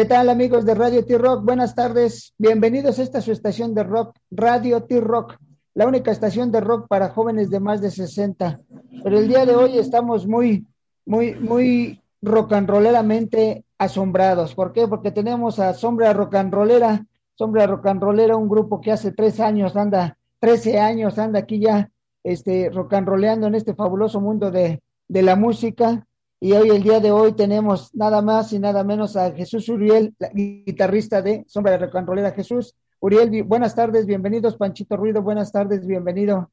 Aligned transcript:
¿Qué 0.00 0.06
tal 0.06 0.30
amigos 0.30 0.64
de 0.64 0.74
Radio 0.74 1.04
T-Rock? 1.04 1.44
Buenas 1.44 1.74
tardes. 1.74 2.32
Bienvenidos 2.38 2.98
a 2.98 3.02
esta 3.02 3.20
su 3.20 3.32
estación 3.32 3.74
de 3.74 3.82
rock, 3.82 4.16
Radio 4.30 4.82
T-Rock, 4.84 5.36
la 5.74 5.86
única 5.86 6.10
estación 6.10 6.50
de 6.50 6.62
rock 6.62 6.88
para 6.88 7.10
jóvenes 7.10 7.50
de 7.50 7.60
más 7.60 7.82
de 7.82 7.90
60. 7.90 8.62
Pero 9.04 9.18
el 9.18 9.28
día 9.28 9.44
de 9.44 9.54
hoy 9.54 9.76
estamos 9.76 10.26
muy, 10.26 10.66
muy, 11.04 11.34
muy 11.34 12.00
rock 12.22 12.54
and 12.54 12.70
rolleramente 12.70 13.66
asombrados. 13.76 14.54
¿Por 14.54 14.72
qué? 14.72 14.88
Porque 14.88 15.10
tenemos 15.10 15.58
a 15.58 15.74
Sombra 15.74 16.14
Rock 16.14 16.34
and 16.36 16.54
Rollera, 16.54 17.04
Sombra 17.34 17.66
Rock 17.66 17.84
and 17.88 18.02
Rollera, 18.02 18.38
un 18.38 18.48
grupo 18.48 18.80
que 18.80 18.92
hace 18.92 19.12
tres 19.12 19.38
años 19.38 19.76
anda, 19.76 20.16
trece 20.38 20.80
años 20.80 21.18
anda 21.18 21.40
aquí 21.40 21.60
ya, 21.60 21.90
este, 22.24 22.70
rock 22.70 22.94
and 22.94 23.06
rolleando 23.06 23.48
en 23.48 23.54
este 23.54 23.74
fabuloso 23.74 24.18
mundo 24.18 24.50
de, 24.50 24.82
de 25.08 25.22
la 25.22 25.36
música 25.36 26.06
y 26.42 26.52
hoy, 26.52 26.70
el 26.70 26.82
día 26.82 27.00
de 27.00 27.12
hoy, 27.12 27.34
tenemos 27.34 27.94
nada 27.94 28.22
más 28.22 28.50
y 28.54 28.58
nada 28.58 28.82
menos 28.82 29.14
a 29.14 29.30
Jesús 29.32 29.68
Uriel, 29.68 30.14
guitarrista 30.32 31.20
de 31.20 31.44
Sombra 31.46 31.72
de 31.72 31.78
Recontrolera. 31.78 32.32
Jesús, 32.32 32.74
Uriel, 32.98 33.42
buenas 33.42 33.74
tardes, 33.74 34.06
bienvenidos. 34.06 34.56
Panchito 34.56 34.96
Ruido, 34.96 35.20
buenas 35.20 35.52
tardes, 35.52 35.86
bienvenido. 35.86 36.50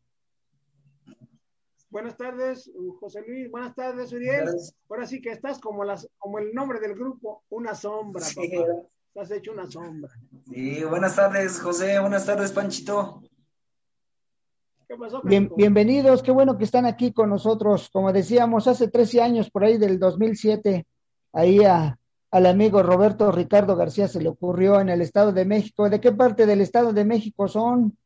Buenas 1.90 2.18
tardes, 2.18 2.70
José 3.00 3.23
Luis. 3.26 3.50
Buenas 3.50 3.73
tardes, 3.76 4.12
Uriel. 4.12 4.50
Ahora 4.90 5.05
sí 5.05 5.22
que 5.22 5.32
estás 5.32 5.58
como, 5.58 5.86
las, 5.86 6.05
como 6.18 6.40
el 6.40 6.54
nombre 6.54 6.82
del 6.82 6.94
grupo, 6.94 7.44
una 7.48 7.74
sombra, 7.74 8.26
papá. 8.35 8.66
Estás 9.08 9.32
hecho 9.32 9.54
una 9.54 9.72
sombra. 9.72 10.12
Sí, 10.52 10.84
buenas 10.84 11.16
tardes, 11.16 11.62
José. 11.62 11.98
Buenas 11.98 12.26
tardes, 12.26 12.52
Panchito 12.52 13.22
bienvenidos, 15.55 16.23
qué 16.23 16.32
bueno 16.32 16.58
que 16.58 16.64
están 16.64 16.86
aquí 16.86 17.12
con 17.12 17.30
nosotros. 17.30 17.90
Como 17.91 18.14
decíamos, 18.14 18.68
hace 18.68 18.88
13 18.88 19.22
años, 19.22 19.50
por 19.50 19.63
ahí 19.63 19.77
del 19.77 20.00
2007, 20.00 20.86
ahí 21.34 21.63
a, 21.63 21.98
al 22.32 22.46
amigo 22.46 22.82
Roberto 22.84 23.32
Ricardo 23.32 23.76
García 23.76 24.08
se 24.08 24.21
le 24.21 24.30
ocurrió 24.30 24.80
en 24.80 24.90
el 24.90 25.02
Estado 25.02 25.34
de 25.34 25.46
México. 25.46 25.90
¿De 25.90 25.99
qué 25.99 26.12
parte 26.12 26.46
del 26.46 26.62
Estado 26.62 26.93
de 26.93 27.05
México 27.05 27.48
son? 27.48 27.98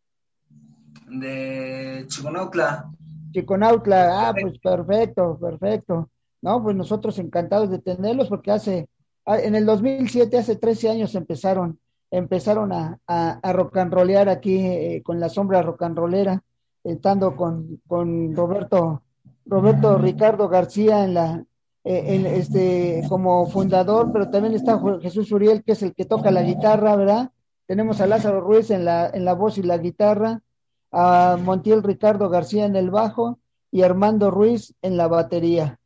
De 1.08 2.06
Chiconautla. 2.08 2.90
Chiconautla, 3.32 4.30
ah, 4.30 4.34
pues 4.40 4.58
perfecto, 4.60 5.38
perfecto. 5.40 6.10
No, 6.42 6.64
pues 6.64 6.76
nosotros 6.76 7.20
encantados 7.20 7.70
de 7.70 7.80
tenerlos 7.80 8.28
porque 8.28 8.52
hace, 8.52 8.90
ah, 9.26 9.40
en 9.40 9.56
el 9.56 9.66
2007, 9.66 10.38
hace 10.38 10.56
13 10.56 10.90
años 10.90 11.14
empezaron, 11.14 11.80
empezaron 12.10 12.74
a, 12.74 12.98
a, 13.06 13.40
a 13.42 13.54
rock 13.54 13.78
and 13.78 13.94
rollear 13.94 14.30
aquí 14.30 14.58
eh, 14.58 15.02
con 15.04 15.20
la 15.20 15.30
sombra 15.30 15.62
rock 15.62 15.84
and 15.84 15.98
rollera 15.98 16.44
estando 16.84 17.36
con, 17.36 17.82
con 17.88 18.36
Roberto, 18.36 19.04
Roberto 19.46 19.98
Ricardo 19.98 20.50
García 20.50 21.04
en 21.04 21.14
la, 21.14 21.46
eh, 21.84 22.16
en 22.16 22.26
este, 22.28 23.04
como 23.10 23.48
fundador, 23.48 24.12
pero 24.12 24.30
también 24.30 24.54
está 24.54 24.80
Jesús 25.02 25.32
Uriel, 25.32 25.64
que 25.64 25.72
es 25.72 25.82
el 25.82 25.96
que 25.96 26.06
toca 26.06 26.30
la 26.32 26.44
guitarra, 26.44 26.96
¿verdad? 26.96 27.32
Tenemos 27.66 28.02
a 28.02 28.08
Lázaro 28.08 28.42
Ruiz 28.42 28.70
en 28.70 28.86
la, 28.86 29.10
en 29.10 29.26
la 29.26 29.34
voz 29.34 29.58
y 29.58 29.64
la 29.64 29.78
guitarra, 29.78 30.42
a 30.92 31.38
Montiel 31.42 31.84
Ricardo 31.84 32.30
García 32.30 32.66
en 32.66 32.76
el 32.76 32.92
bajo 32.92 33.40
y 33.72 33.82
Armando 33.82 34.30
Ruiz 34.30 34.76
en 34.82 34.98
la 34.98 35.08
batería. 35.08 35.80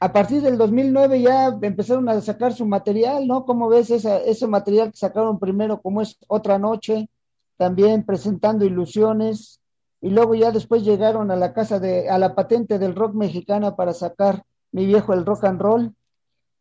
A 0.00 0.12
partir 0.12 0.42
del 0.42 0.58
2009 0.58 1.22
ya 1.22 1.56
empezaron 1.62 2.08
a 2.08 2.20
sacar 2.20 2.52
su 2.52 2.66
material, 2.66 3.26
¿no? 3.26 3.44
¿Cómo 3.44 3.68
ves 3.68 3.90
esa, 3.90 4.18
ese 4.18 4.46
material 4.46 4.90
que 4.90 4.96
sacaron 4.96 5.38
primero, 5.38 5.80
como 5.80 6.02
es 6.02 6.18
Otra 6.26 6.58
Noche, 6.58 7.08
también 7.56 8.04
presentando 8.04 8.64
ilusiones, 8.64 9.60
y 10.06 10.10
luego 10.10 10.36
ya 10.36 10.52
después 10.52 10.84
llegaron 10.84 11.32
a 11.32 11.36
la 11.36 11.52
casa 11.52 11.80
de, 11.80 12.08
a 12.08 12.16
la 12.16 12.36
patente 12.36 12.78
del 12.78 12.94
rock 12.94 13.14
mexicana 13.14 13.74
para 13.74 13.92
sacar 13.92 14.44
mi 14.70 14.86
viejo 14.86 15.12
el 15.12 15.26
rock 15.26 15.42
and 15.42 15.60
roll, 15.60 15.92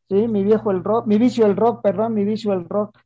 sí, 0.10 0.28
mi 0.28 0.44
viejo 0.44 0.72
el 0.72 0.84
rock, 0.84 1.06
mi 1.06 1.20
vicio 1.20 1.46
el 1.46 1.56
rock, 1.56 1.84
perdón, 1.84 2.16
mi 2.16 2.26
vicio 2.26 2.54
el 2.54 2.68
rock. 2.68 2.98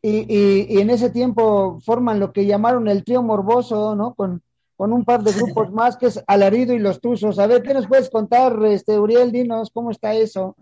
Y, 0.00 0.34
y, 0.34 0.80
en 0.80 0.88
ese 0.88 1.10
tiempo 1.10 1.78
forman 1.84 2.18
lo 2.18 2.32
que 2.32 2.46
llamaron 2.46 2.88
el 2.88 3.04
trío 3.04 3.22
morboso, 3.22 3.94
¿no? 3.94 4.14
Con, 4.14 4.40
con 4.74 4.94
un 4.94 5.04
par 5.04 5.22
de 5.22 5.32
grupos 5.32 5.70
más 5.70 5.98
que 5.98 6.06
es 6.06 6.24
Alarido 6.26 6.72
y 6.72 6.78
los 6.78 6.98
Tuzos. 6.98 7.38
A 7.38 7.46
ver, 7.46 7.62
¿qué 7.62 7.74
nos 7.74 7.88
puedes 7.88 8.08
contar, 8.08 8.58
este 8.64 8.98
Uriel? 8.98 9.32
Dinos, 9.32 9.68
¿cómo 9.70 9.90
está 9.90 10.14
eso? 10.14 10.56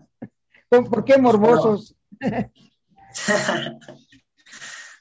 ¿Por 0.67 1.05
qué 1.05 1.17
morbosos? 1.17 1.95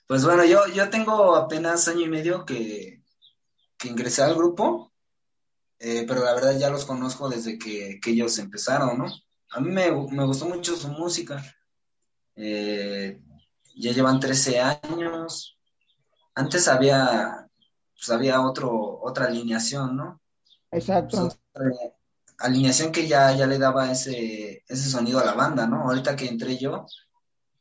pues 0.07 0.25
bueno, 0.25 0.45
yo, 0.45 0.61
yo 0.73 0.89
tengo 0.91 1.35
apenas 1.35 1.89
año 1.89 2.03
y 2.03 2.09
medio 2.09 2.47
que, 2.47 3.03
que 3.79 3.89
ingresé 3.89 4.23
al 4.23 4.35
grupo, 4.35 4.93
eh, 5.79 6.05
pero 6.07 6.25
la 6.25 6.35
verdad 6.35 6.59
ya 6.59 6.71
los 6.71 6.85
conozco 6.85 7.29
desde 7.29 7.59
que, 7.59 8.01
ellos 8.07 8.39
empezaron, 8.39 8.99
¿no? 8.99 9.07
A 9.51 9.61
mí 9.61 9.71
me, 9.71 9.91
gustó 9.91 10.47
mucho 10.47 10.77
su 10.77 10.89
música. 10.89 11.43
Eh, 12.35 13.21
ya 13.77 13.93
llevan 13.93 14.21
13 14.21 14.61
años. 14.61 15.59
Antes 16.35 16.69
había, 16.69 17.49
pues 17.95 18.11
había 18.11 18.41
otro, 18.41 19.01
otra 19.01 19.27
alineación, 19.27 19.97
¿no? 19.97 20.21
Exacto. 20.71 21.29
alineación 22.39 22.93
que 22.93 23.07
ya, 23.07 23.33
ya 23.33 23.47
le 23.47 23.59
daba 23.59 23.91
ese, 23.91 24.65
ese 24.67 24.91
sonido 24.91 25.21
a 25.21 25.25
la 25.25 25.35
banda, 25.35 25.67
¿no? 25.67 25.83
Ahorita 25.83 26.17
que 26.17 26.27
entré 26.27 26.59
yo, 26.59 26.87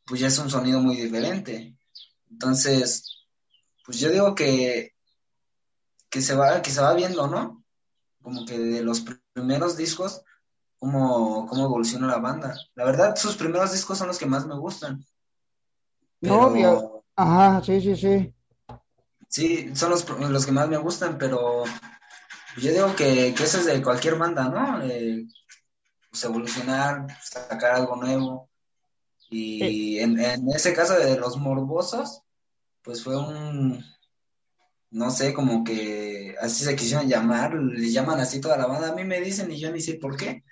pues 0.06 0.20
ya 0.22 0.28
es 0.28 0.38
un 0.40 0.50
sonido 0.50 0.80
muy 0.80 0.96
diferente. 0.96 1.78
Entonces, 2.30 3.28
pues 3.86 4.00
yo 4.00 4.10
digo 4.10 4.36
que 4.36 4.95
que 6.16 6.22
se 6.22 6.34
va, 6.34 6.62
que 6.62 6.72
se 6.72 6.80
va 6.80 6.94
viendo, 6.94 7.28
¿no? 7.28 7.62
Como 8.22 8.46
que 8.46 8.58
de 8.58 8.82
los 8.82 9.06
primeros 9.34 9.76
discos, 9.76 10.24
cómo, 10.80 11.46
cómo 11.46 11.66
evoluciona 11.66 12.08
la 12.08 12.20
banda. 12.20 12.58
La 12.74 12.86
verdad, 12.86 13.18
sus 13.18 13.36
primeros 13.36 13.74
discos 13.74 13.98
son 13.98 14.08
los 14.08 14.18
que 14.18 14.26
más 14.26 14.46
me 14.46 14.56
gustan. 14.56 15.06
No, 16.22 17.04
ajá, 17.18 17.62
sí, 17.66 17.82
sí, 17.82 17.98
sí. 17.98 18.34
Sí, 19.28 19.76
son 19.76 19.90
los, 19.90 20.08
los 20.08 20.46
que 20.46 20.54
más 20.54 20.70
me 20.70 20.78
gustan, 20.78 21.18
pero 21.18 21.66
yo 22.62 22.72
digo 22.72 22.96
que, 22.96 23.28
eso 23.28 23.58
es 23.58 23.66
de 23.66 23.84
cualquier 23.84 24.16
banda, 24.16 24.48
¿no? 24.48 24.84
Eh, 24.84 25.28
pues 26.10 26.24
evolucionar, 26.24 27.08
sacar 27.22 27.74
algo 27.74 27.98
nuevo. 27.98 28.50
Y 29.30 30.00
en, 30.00 30.18
en, 30.18 30.50
ese 30.52 30.74
caso 30.74 30.98
de 30.98 31.18
los 31.18 31.36
morbosos, 31.36 32.22
pues 32.84 33.04
fue 33.04 33.18
un, 33.18 33.84
no 34.96 35.10
sé, 35.10 35.34
como 35.34 35.66
que 35.66 36.36
así 36.42 36.64
se 36.64 36.74
quisieron 36.74 37.10
llamar, 37.10 37.54
le 37.54 37.92
llaman 37.92 38.22
así 38.22 38.40
toda 38.40 38.58
la 38.58 38.66
banda, 38.66 38.92
a 38.92 38.96
mí 38.96 39.04
me 39.04 39.20
dicen 39.20 39.52
y 39.52 39.60
yo 39.60 39.70
ni 39.70 39.82
sé 39.82 39.96
por 39.96 40.16
qué. 40.16 40.44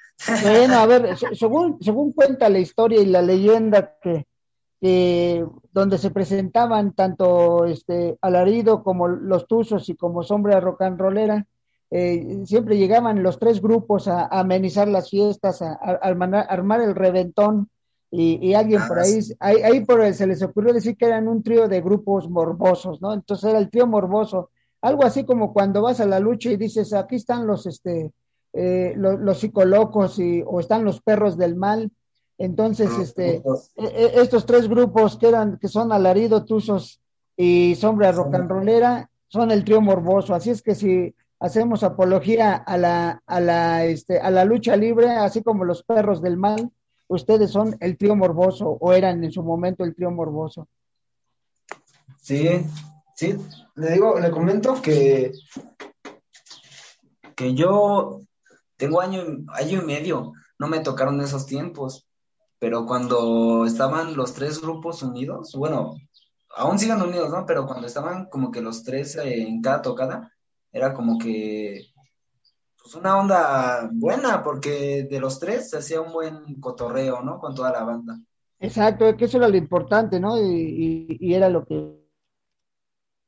Bueno, 0.44 0.76
a 0.80 0.86
ver, 0.86 1.18
según, 1.34 1.78
según 1.81 2.12
cuenta 2.12 2.50
la 2.50 2.59
historia 2.59 3.02
y 3.02 3.06
la 3.06 3.22
leyenda 3.22 3.96
que, 4.02 5.46
donde 5.72 5.98
se 5.98 6.12
presentaban 6.12 6.92
tanto 6.92 7.64
este 7.64 8.18
Alarido 8.20 8.84
como 8.84 9.08
los 9.08 9.48
Tuzos 9.48 9.88
y 9.88 9.96
como 9.96 10.24
Sombra 10.24 10.60
Rock 10.60 10.81
and 10.81 11.00
Rollera, 11.00 11.48
eh, 11.90 12.42
siempre 12.46 12.78
llegaban 12.78 13.24
los 13.24 13.40
tres 13.40 13.62
grupos 13.62 14.10
a, 14.10 14.25
amenizar 14.25 14.90
las 14.90 15.10
fiestas, 15.10 15.62
a, 15.62 15.72
armar 15.72 16.81
el 16.81 16.96
reventón 16.96 17.70
y, 18.16 18.53
alguien 18.53 18.79
por 18.88 19.00
ah, 19.00 19.03
ahí, 19.40 19.63
ahí, 19.63 19.85
por 19.85 20.13
se 20.13 20.28
les 20.28 20.44
ocurrió 20.44 20.72
decir 20.72 20.96
que 20.96 21.07
eran 21.07 21.28
un 21.28 21.41
trío 21.41 21.68
de 21.68 21.81
grupos 21.81 22.29
morbosos, 22.29 23.01
¿no? 23.01 23.12
Entonces 23.12 23.50
era 23.50 23.57
el 23.57 23.72
trío 23.72 23.88
morboso, 23.88 24.51
algo 24.81 25.03
así 25.03 25.24
como 25.24 25.51
cuando 25.51 25.81
vas 25.81 26.00
a 26.00 26.06
la 26.06 26.19
lucha 26.19 26.51
y 26.51 26.57
dices, 26.57 26.94
aquí 26.94 27.16
están 27.16 27.47
los, 27.47 27.66
este, 27.66 28.12
eh, 28.53 28.94
los, 28.96 29.19
los 29.19 29.40
psicolocos 29.40 30.19
y, 30.19 30.44
o 30.46 30.59
están 30.59 30.85
los 30.85 31.01
perros 31.01 31.38
del 31.38 31.56
mal, 31.56 31.91
entonces, 32.38 32.91
ah, 32.96 33.01
este, 33.01 33.38
e, 33.38 33.44
e, 33.78 34.22
estos 34.22 34.45
tres 34.45 34.69
grupos 34.69 35.18
que 35.18 35.30
eran, 35.30 35.57
que 35.57 35.68
son 35.68 35.91
Alarido, 35.91 36.45
Tuzos 36.45 37.01
y 37.35 37.74
Sombra 37.75 38.12
Rock 38.12 38.35
and 38.35 38.50
Rollera, 38.50 39.09
son 39.28 39.50
el 39.50 39.63
trío 39.63 39.81
morboso, 39.81 40.35
así 40.35 40.51
es 40.51 40.62
que 40.62 40.75
si 40.75 41.16
hacemos 41.40 41.81
apología 41.81 42.53
a 42.53 42.78
la, 42.78 43.24
a 43.25 43.39
la, 43.39 43.86
este, 43.86 44.19
a 44.19 44.30
la 44.30 44.45
lucha 44.45 44.75
libre, 44.75 45.10
así 45.10 45.42
como 45.42 45.65
los 45.65 45.81
perros 45.81 46.21
del 46.21 46.38
mal, 46.38 46.69
ustedes 47.07 47.51
son 47.51 47.75
el 47.79 47.97
trío 47.97 48.15
morboso 48.15 48.77
o 48.79 48.94
eran 48.94 49.23
en 49.23 49.31
su 49.31 49.44
momento 49.44 49.83
el 49.83 49.95
trío 49.95 50.11
morboso. 50.11 50.67
Sí, 52.19 52.65
sí, 53.15 53.35
le 53.75 53.91
digo, 53.91 54.19
le 54.19 54.31
comento 54.31 54.81
que, 54.81 55.31
que 57.35 57.53
yo 57.53 58.21
tengo 58.77 59.01
año, 59.01 59.23
año 59.50 59.81
y 59.81 59.85
medio, 59.85 60.33
no 60.57 60.67
me 60.67 60.79
tocaron 60.79 61.19
esos 61.21 61.45
tiempos, 61.45 62.07
pero 62.59 62.85
cuando 62.85 63.65
estaban 63.65 64.15
los 64.15 64.33
tres 64.33 64.61
grupos 64.61 65.03
unidos, 65.03 65.53
bueno, 65.57 65.95
aún 66.55 66.79
sigan 66.79 67.01
unidos, 67.01 67.29
¿no? 67.29 67.45
Pero 67.45 67.65
cuando 67.65 67.88
estaban 67.88 68.27
como 68.29 68.51
que 68.51 68.61
los 68.61 68.83
tres 68.83 69.17
en 69.17 69.61
cada 69.61 69.81
tocada, 69.81 70.31
era 70.71 70.94
como 70.94 71.17
que 71.17 71.93
pues 72.83 72.95
una 72.95 73.18
onda 73.18 73.89
buena, 73.94 74.44
porque 74.44 75.07
de 75.09 75.19
los 75.19 75.39
tres 75.39 75.69
se 75.69 75.77
hacía 75.77 76.01
un 76.01 76.12
buen 76.12 76.59
cotorreo, 76.59 77.21
¿no? 77.21 77.39
Con 77.39 77.56
toda 77.56 77.71
la 77.71 77.83
banda. 77.83 78.19
Exacto, 78.59 79.15
que 79.15 79.25
eso 79.25 79.38
era 79.38 79.47
lo 79.47 79.56
importante, 79.56 80.19
¿no? 80.19 80.38
Y, 80.38 81.33
era 81.33 81.47
lo 81.47 81.65
que 81.65 81.97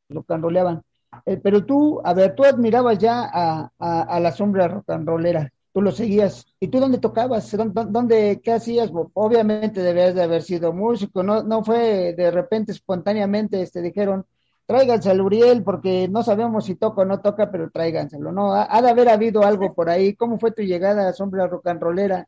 lo 0.09 0.23
canroleaban. 0.23 0.83
Eh, 1.25 1.37
pero 1.41 1.65
tú, 1.65 2.01
a 2.03 2.13
ver, 2.13 2.35
tú 2.35 2.43
admirabas 2.43 2.97
ya 2.97 3.29
a, 3.31 4.19
la 4.19 4.31
sombra 4.33 4.67
rock 4.67 4.89
and 4.89 5.07
rollera. 5.07 5.49
tú 5.71 5.81
lo 5.81 5.91
seguías. 5.93 6.45
¿Y 6.59 6.67
tú 6.67 6.81
dónde 6.81 6.97
tocabas? 6.97 7.55
¿Dónde, 7.55 8.41
qué 8.43 8.51
hacías? 8.51 8.91
Obviamente 9.13 9.81
debías 9.81 10.15
de 10.15 10.23
haber 10.23 10.41
sido 10.43 10.73
músico, 10.73 11.23
no, 11.23 11.43
no 11.43 11.63
fue 11.63 12.13
de 12.13 12.29
repente 12.29 12.73
espontáneamente, 12.73 13.61
este, 13.61 13.81
dijeron, 13.81 14.25
tráiganse 14.65 15.09
al 15.09 15.21
Uriel 15.21 15.63
porque 15.63 16.07
no 16.07 16.23
sabemos 16.23 16.65
si 16.65 16.75
toca 16.75 17.01
o 17.01 17.05
no 17.05 17.21
toca, 17.21 17.51
pero 17.51 17.69
tráiganselo, 17.69 18.31
¿no? 18.31 18.53
Ha, 18.53 18.81
de 18.81 18.89
haber 18.89 19.09
habido 19.09 19.43
algo 19.43 19.73
por 19.73 19.89
ahí. 19.89 20.15
¿Cómo 20.15 20.39
fue 20.39 20.51
tu 20.51 20.63
llegada 20.63 21.07
a 21.07 21.13
Sombra 21.13 21.47
Rock 21.47 21.67
and 21.67 21.81
Rollera? 21.81 22.27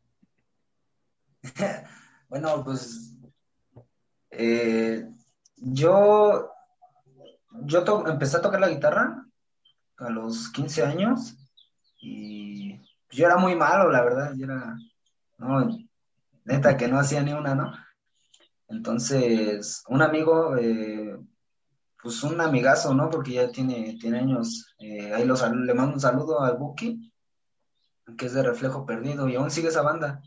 bueno, 2.28 2.62
pues 2.64 3.16
eh, 4.30 5.08
yo, 5.56 6.50
yo 7.62 8.04
empecé 8.06 8.36
a 8.36 8.42
tocar 8.42 8.60
la 8.60 8.68
guitarra 8.68 9.24
a 9.98 10.10
los 10.10 10.50
15 10.50 10.84
años 10.84 11.36
y 12.00 12.80
yo 13.10 13.26
era 13.26 13.36
muy 13.36 13.56
malo, 13.56 13.90
la 13.90 14.02
verdad, 14.02 14.32
yo 14.36 14.44
era, 14.44 14.76
no, 15.38 15.78
neta 16.44 16.76
que 16.76 16.88
no 16.88 16.98
hacía 16.98 17.22
ni 17.22 17.32
una, 17.32 17.54
¿no? 17.54 17.72
Entonces, 18.68 19.82
un 19.88 20.02
amigo, 20.02 20.56
eh, 20.56 21.18
pues 22.02 22.22
un 22.22 22.40
amigazo, 22.40 22.94
¿no? 22.94 23.10
Porque 23.10 23.32
ya 23.32 23.50
tiene, 23.50 23.96
tiene 24.00 24.18
años, 24.18 24.74
eh, 24.78 25.12
ahí 25.12 25.24
le 25.26 25.74
mando 25.74 25.94
un 25.94 26.00
saludo 26.00 26.40
al 26.40 26.56
Buki, 26.56 27.12
que 28.16 28.26
es 28.26 28.34
de 28.34 28.42
Reflejo 28.42 28.86
Perdido, 28.86 29.28
y 29.28 29.36
aún 29.36 29.50
sigue 29.50 29.68
esa 29.68 29.82
banda, 29.82 30.22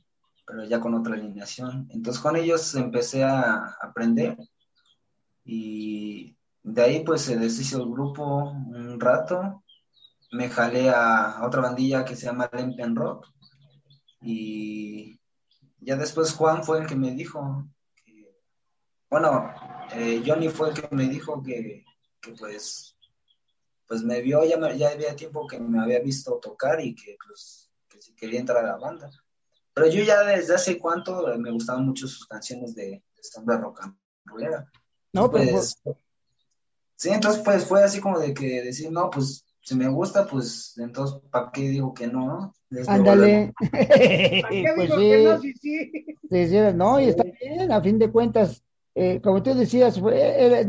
pero 0.46 0.64
ya 0.66 0.80
con 0.80 0.94
otra 0.94 1.16
alineación. 1.16 1.88
Entonces 1.92 2.22
con 2.22 2.36
ellos 2.36 2.76
empecé 2.76 3.24
a 3.24 3.78
aprender 3.82 4.38
y 5.44 6.38
de 6.64 6.82
ahí 6.82 7.04
pues 7.04 7.22
se 7.22 7.38
deshizo 7.38 7.78
el 7.82 7.90
grupo 7.90 8.52
un 8.52 9.00
rato 9.00 9.64
me 10.32 10.50
jalé 10.50 10.90
a, 10.90 11.42
otra 11.44 11.62
bandilla 11.62 12.06
que 12.06 12.16
se 12.16 12.26
llama 12.26 12.50
Lempen 12.54 12.96
Rock 12.96 13.28
y 14.22 15.20
ya 15.80 15.96
después 15.96 16.34
Juan 16.34 16.64
fue 16.64 16.80
el 16.80 16.88
que 16.88 16.96
me 16.96 17.12
dijo, 17.12 17.68
bueno, 19.12 19.54
eh, 19.94 20.24
Johnny 20.26 20.48
fue 20.48 20.70
el 20.70 20.74
que 20.74 20.96
me 20.96 21.08
dijo 21.08 21.44
que, 21.44 21.84
pues, 22.40 22.98
pues 23.86 24.04
me 24.04 24.22
vio, 24.22 24.44
ya, 24.46 24.58
ya 24.74 24.90
había 24.90 25.16
tiempo 25.16 25.46
que 25.46 25.60
me 25.60 25.82
había 25.82 26.00
visto 26.00 26.40
tocar 26.42 26.80
y 26.80 26.96
que 26.96 27.18
pues 27.28 27.70
que 27.90 28.02
si 28.02 28.16
quería 28.16 28.40
entrar 28.40 28.64
a 28.64 28.70
la 28.70 28.78
banda. 28.78 29.12
Pero 29.74 29.88
yo 29.88 30.02
ya 30.04 30.24
desde 30.24 30.56
hace 30.56 30.80
cuánto 30.80 31.28
me 31.38 31.52
gustaban 31.52 31.86
mucho 31.86 32.08
sus 32.08 32.26
canciones 32.26 32.74
de, 32.74 33.04
de 33.46 33.58
rock 33.58 33.82
and 33.84 33.98
rollera. 34.26 34.72
No, 35.12 35.30
pues, 35.30 35.78
Sí, 36.96 37.10
entonces 37.10 37.42
pues 37.44 37.66
fue 37.66 37.84
así 37.84 38.00
como 38.00 38.20
de 38.20 38.34
que 38.34 38.62
decir, 38.62 38.92
no, 38.92 39.10
pues 39.10 39.44
si 39.60 39.76
me 39.76 39.90
gusta, 39.90 40.26
pues 40.28 40.78
entonces, 40.78 41.20
¿para 41.32 41.52
qué 41.52 41.62
digo 41.68 41.94
que 41.94 42.08
no? 42.08 42.54
Ándale. 42.88 43.52
pues 43.60 44.92
sí. 44.96 45.24
no? 45.24 45.42
Sí, 45.42 45.54
sí. 46.48 46.58
no, 46.76 47.00
y 47.02 47.10
está 47.10 47.24
bien, 47.24 47.72
a 47.72 47.82
fin 47.82 47.98
de 47.98 48.12
cuentas, 48.12 48.64
eh, 48.94 49.22
como 49.22 49.42
tú 49.42 49.54
decías, 49.54 50.00
fue, 50.00 50.68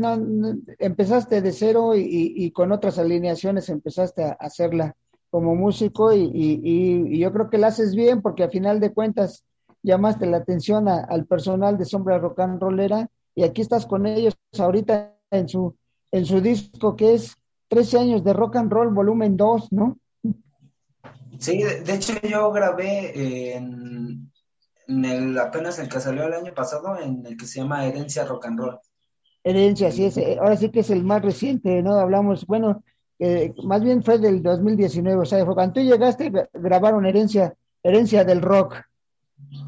empezaste 0.79 1.41
de 1.41 1.51
cero 1.51 1.93
y, 1.95 2.51
con 2.51 2.71
otras 2.71 2.97
alineaciones 2.97 3.69
empezaste 3.69 4.23
a 4.23 4.37
hacerla 4.39 4.95
como 5.29 5.55
músico 5.55 6.13
y, 6.13 7.19
yo 7.19 7.33
creo 7.33 7.49
que 7.49 7.57
la 7.57 7.67
haces 7.67 7.95
bien 7.95 8.21
porque 8.21 8.43
a 8.43 8.49
final 8.49 8.79
de 8.79 8.93
cuentas 8.93 9.43
llamaste 9.81 10.25
la 10.25 10.37
atención 10.37 10.87
al 10.87 11.25
personal 11.25 11.77
de 11.77 11.85
Sombra 11.85 12.17
Rock 12.17 12.39
and 12.39 12.61
Rollera 12.61 13.09
y 13.35 13.43
aquí 13.43 13.61
estás 13.61 13.85
con 13.85 14.05
ellos 14.05 14.35
ahorita 14.57 15.13
en 15.31 15.49
su, 15.49 15.75
en 16.11 16.25
su 16.25 16.39
disco 16.39 16.95
que 16.95 17.15
es 17.15 17.35
13 17.67 17.99
años 17.99 18.23
de 18.23 18.33
rock 18.33 18.55
and 18.57 18.71
roll, 18.71 18.93
volumen 18.93 19.35
2, 19.35 19.71
¿no? 19.73 19.97
Sí, 21.39 21.61
de 21.61 21.93
hecho 21.93 22.13
yo 22.21 22.51
grabé 22.51 23.55
en, 23.55 24.31
el, 24.87 25.37
apenas 25.37 25.79
el 25.79 25.89
que 25.89 25.99
salió 25.99 26.23
el 26.23 26.33
año 26.33 26.53
pasado, 26.53 26.99
en 26.99 27.25
el 27.25 27.37
que 27.37 27.45
se 27.45 27.59
llama 27.59 27.85
Herencia 27.85 28.25
Rock 28.25 28.47
and 28.47 28.59
Roll. 28.59 28.79
Herencia, 29.43 29.91
sí, 29.91 30.05
es, 30.05 30.17
eh, 30.17 30.37
ahora 30.39 30.55
sí 30.55 30.69
que 30.69 30.81
es 30.81 30.89
el 30.89 31.03
más 31.03 31.21
reciente, 31.21 31.81
¿no? 31.81 31.95
Hablamos, 31.95 32.45
bueno, 32.45 32.83
más 33.63 33.83
bien 33.83 34.03
fue 34.03 34.17
del 34.17 34.43
2019, 34.43 35.21
o 35.21 35.25
sea, 35.25 35.45
cuando 35.45 35.73
tú 35.73 35.81
llegaste 35.81 36.31
grabaron 36.53 37.05
Herencia, 37.05 37.53
Herencia 37.81 38.23
del 38.23 38.41
Rock. 38.41 38.75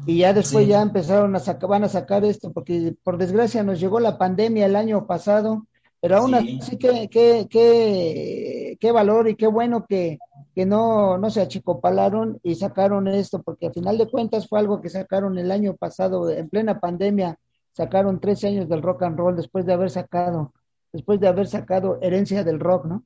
Y 0.06 0.18
ya 0.18 0.32
después 0.32 0.66
ya 0.66 0.82
empezaron 0.82 1.36
a 1.36 1.38
sacar, 1.38 1.68
van 1.68 1.84
a 1.84 1.88
sacar 1.88 2.24
esto, 2.24 2.52
porque 2.52 2.94
por 3.02 3.18
desgracia 3.18 3.62
nos 3.62 3.78
llegó 3.78 4.00
la 4.00 4.18
pandemia 4.18 4.66
el 4.66 4.76
año 4.76 5.06
pasado 5.06 5.66
pero 6.00 6.18
aún 6.18 6.34
así, 6.34 6.76
qué, 6.78 7.08
qué, 7.10 8.76
qué, 8.78 8.92
valor 8.92 9.28
y 9.28 9.34
qué 9.34 9.46
bueno 9.46 9.86
que, 9.88 10.18
no, 10.64 11.18
no 11.18 11.28
se 11.28 11.42
achicopalaron 11.42 12.40
y 12.42 12.54
sacaron 12.54 13.08
esto, 13.08 13.42
porque 13.42 13.66
al 13.66 13.74
final 13.74 13.98
de 13.98 14.08
cuentas 14.08 14.48
fue 14.48 14.58
algo 14.58 14.80
que 14.80 14.88
sacaron 14.88 15.36
el 15.36 15.50
año 15.50 15.76
pasado, 15.76 16.30
en 16.30 16.48
plena 16.48 16.80
pandemia, 16.80 17.38
sacaron 17.72 18.20
13 18.20 18.48
años 18.48 18.68
del 18.68 18.80
rock 18.80 19.02
and 19.02 19.18
roll 19.18 19.36
después 19.36 19.66
de 19.66 19.74
haber 19.74 19.90
sacado, 19.90 20.54
después 20.92 21.20
de 21.20 21.28
haber 21.28 21.46
sacado 21.46 21.98
herencia 22.00 22.42
del 22.42 22.58
rock, 22.58 22.86
¿no? 22.86 23.04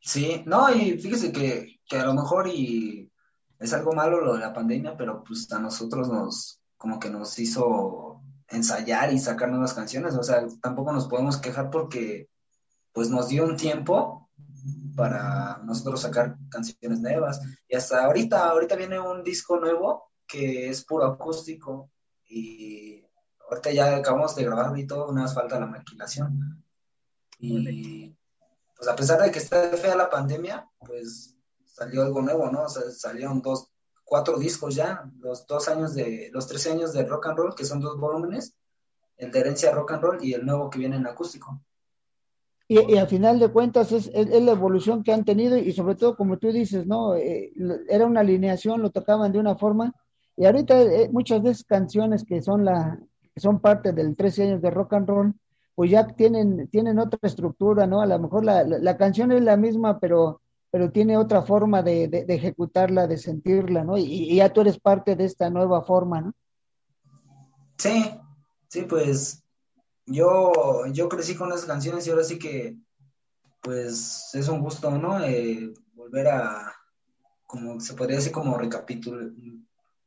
Sí, 0.00 0.42
no, 0.46 0.74
y 0.74 0.98
fíjese 0.98 1.30
que, 1.30 1.80
que 1.86 1.98
a 1.98 2.06
lo 2.06 2.14
mejor 2.14 2.48
y 2.48 3.12
es 3.58 3.74
algo 3.74 3.92
malo 3.92 4.22
lo 4.22 4.32
de 4.32 4.40
la 4.40 4.54
pandemia, 4.54 4.96
pero 4.96 5.22
pues 5.22 5.52
a 5.52 5.58
nosotros 5.58 6.08
nos, 6.08 6.62
como 6.78 6.98
que 6.98 7.10
nos 7.10 7.38
hizo 7.38 8.22
ensayar 8.48 9.12
y 9.12 9.18
sacar 9.18 9.50
nuevas 9.50 9.74
canciones, 9.74 10.14
o 10.14 10.22
sea, 10.22 10.46
tampoco 10.62 10.92
nos 10.92 11.06
podemos 11.06 11.36
quejar 11.36 11.68
porque 11.68 12.28
pues 12.92 13.10
nos 13.10 13.28
dio 13.28 13.44
un 13.44 13.56
tiempo 13.56 14.19
para 14.94 15.58
nosotros 15.64 16.00
sacar 16.00 16.36
canciones 16.48 17.00
nuevas 17.00 17.40
y 17.68 17.76
hasta 17.76 18.04
ahorita, 18.04 18.50
ahorita 18.50 18.76
viene 18.76 19.00
un 19.00 19.22
disco 19.22 19.58
nuevo 19.58 20.10
que 20.26 20.68
es 20.68 20.84
puro 20.84 21.06
acústico 21.06 21.90
y 22.26 23.04
ahorita 23.48 23.72
ya 23.72 23.96
acabamos 23.96 24.34
de 24.36 24.44
grabar 24.44 24.78
y 24.78 24.86
todo, 24.86 25.12
nada 25.12 25.26
más 25.26 25.34
falta 25.34 25.60
la 25.60 25.66
maquilación 25.66 26.64
y 27.38 28.14
pues 28.76 28.88
a 28.88 28.96
pesar 28.96 29.20
de 29.20 29.30
que 29.30 29.38
está 29.38 29.76
fea 29.76 29.94
la 29.94 30.08
pandemia, 30.08 30.66
pues 30.78 31.36
salió 31.66 32.02
algo 32.02 32.22
nuevo, 32.22 32.50
¿no? 32.50 32.66
Salieron 32.68 33.42
dos, 33.42 33.70
cuatro 34.04 34.38
discos 34.38 34.74
ya, 34.74 35.04
los 35.18 35.46
dos 35.46 35.68
años 35.68 35.94
de, 35.94 36.30
los 36.32 36.46
13 36.46 36.72
años 36.72 36.92
de 36.92 37.04
rock 37.04 37.26
and 37.26 37.38
roll, 37.38 37.54
que 37.54 37.66
son 37.66 37.80
dos 37.80 37.98
volúmenes, 37.98 38.56
el 39.18 39.30
de 39.30 39.38
herencia 39.38 39.70
rock 39.72 39.92
and 39.92 40.02
roll 40.02 40.24
y 40.24 40.32
el 40.32 40.46
nuevo 40.46 40.70
que 40.70 40.78
viene 40.78 40.96
en 40.96 41.06
acústico. 41.06 41.62
Y, 42.72 42.96
al 42.96 43.08
final 43.08 43.40
de 43.40 43.48
cuentas 43.48 43.90
es, 43.90 44.12
la 44.14 44.52
evolución 44.52 45.02
que 45.02 45.12
han 45.12 45.24
tenido 45.24 45.58
y 45.58 45.72
sobre 45.72 45.96
todo 45.96 46.16
como 46.16 46.38
tú 46.38 46.52
dices, 46.52 46.86
¿no? 46.86 47.16
Eh, 47.16 47.52
era 47.88 48.06
una 48.06 48.20
alineación, 48.20 48.80
lo 48.80 48.90
tocaban 48.90 49.32
de 49.32 49.40
una 49.40 49.56
forma 49.56 49.92
y 50.36 50.44
ahorita 50.44 50.80
eh, 50.80 51.08
muchas 51.10 51.42
de 51.42 51.50
esas 51.50 51.64
canciones 51.64 52.24
que 52.24 52.40
son 52.40 52.64
la 52.64 52.96
que 53.34 53.40
son 53.40 53.58
parte 53.58 53.92
del 53.92 54.14
13 54.14 54.44
años 54.44 54.62
de 54.62 54.70
rock 54.70 54.92
and 54.92 55.08
roll, 55.08 55.34
pues 55.74 55.90
ya 55.90 56.06
tienen, 56.06 56.68
tienen 56.68 57.00
otra 57.00 57.18
estructura, 57.22 57.88
¿no? 57.88 58.02
A 58.02 58.06
lo 58.06 58.20
mejor 58.20 58.44
la, 58.44 58.62
la 58.62 58.96
canción 58.96 59.32
es 59.32 59.42
la 59.42 59.56
misma, 59.56 59.98
pero 59.98 60.40
pero 60.70 60.92
tiene 60.92 61.16
otra 61.16 61.42
forma 61.42 61.82
de, 61.82 62.06
de, 62.06 62.24
ejecutarla, 62.32 63.08
de 63.08 63.18
sentirla, 63.18 63.82
¿no? 63.82 63.98
Y, 63.98 64.36
ya 64.36 64.52
tú 64.52 64.60
eres 64.60 64.78
parte 64.78 65.16
de 65.16 65.24
esta 65.24 65.50
nueva 65.50 65.82
forma, 65.82 66.20
¿no? 66.20 66.32
Sí, 67.78 68.14
sí, 68.68 68.82
pues 68.82 69.42
yo, 70.06 70.86
yo 70.92 71.08
crecí 71.08 71.34
con 71.34 71.48
esas 71.52 71.64
canciones 71.64 72.06
y 72.06 72.10
ahora 72.10 72.24
sí 72.24 72.38
que, 72.38 72.76
pues 73.60 74.30
es 74.34 74.48
un 74.48 74.60
gusto, 74.60 74.90
¿no? 74.98 75.22
Eh, 75.24 75.72
volver 75.94 76.28
a, 76.28 76.72
como 77.46 77.80
se 77.80 77.94
podría 77.94 78.16
decir, 78.16 78.32
como 78.32 78.56
recapitul 78.56 79.66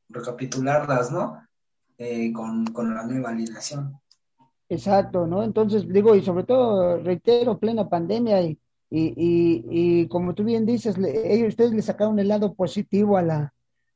recapitularlas, 0.10 1.12
¿no? 1.12 1.48
Eh, 1.98 2.32
con, 2.34 2.66
con 2.68 2.94
la 2.94 3.04
nueva 3.04 3.30
alineación. 3.30 4.00
Exacto, 4.70 5.26
¿no? 5.26 5.44
Entonces, 5.44 5.88
digo, 5.88 6.16
y 6.16 6.24
sobre 6.24 6.44
todo, 6.44 6.98
reitero, 6.98 7.58
plena 7.58 7.90
pandemia 7.90 8.42
y 8.42 8.60
y, 8.96 9.66
y, 9.72 10.08
como 10.08 10.36
tú 10.36 10.44
bien 10.44 10.68
dices, 10.68 10.96
ellos, 11.00 11.50
ustedes 11.50 11.72
le 11.72 11.82
sacaron 11.82 12.20
el 12.20 12.28
lado 12.28 12.54
positivo 12.54 13.18
a 13.18 13.24
la, 13.24 13.54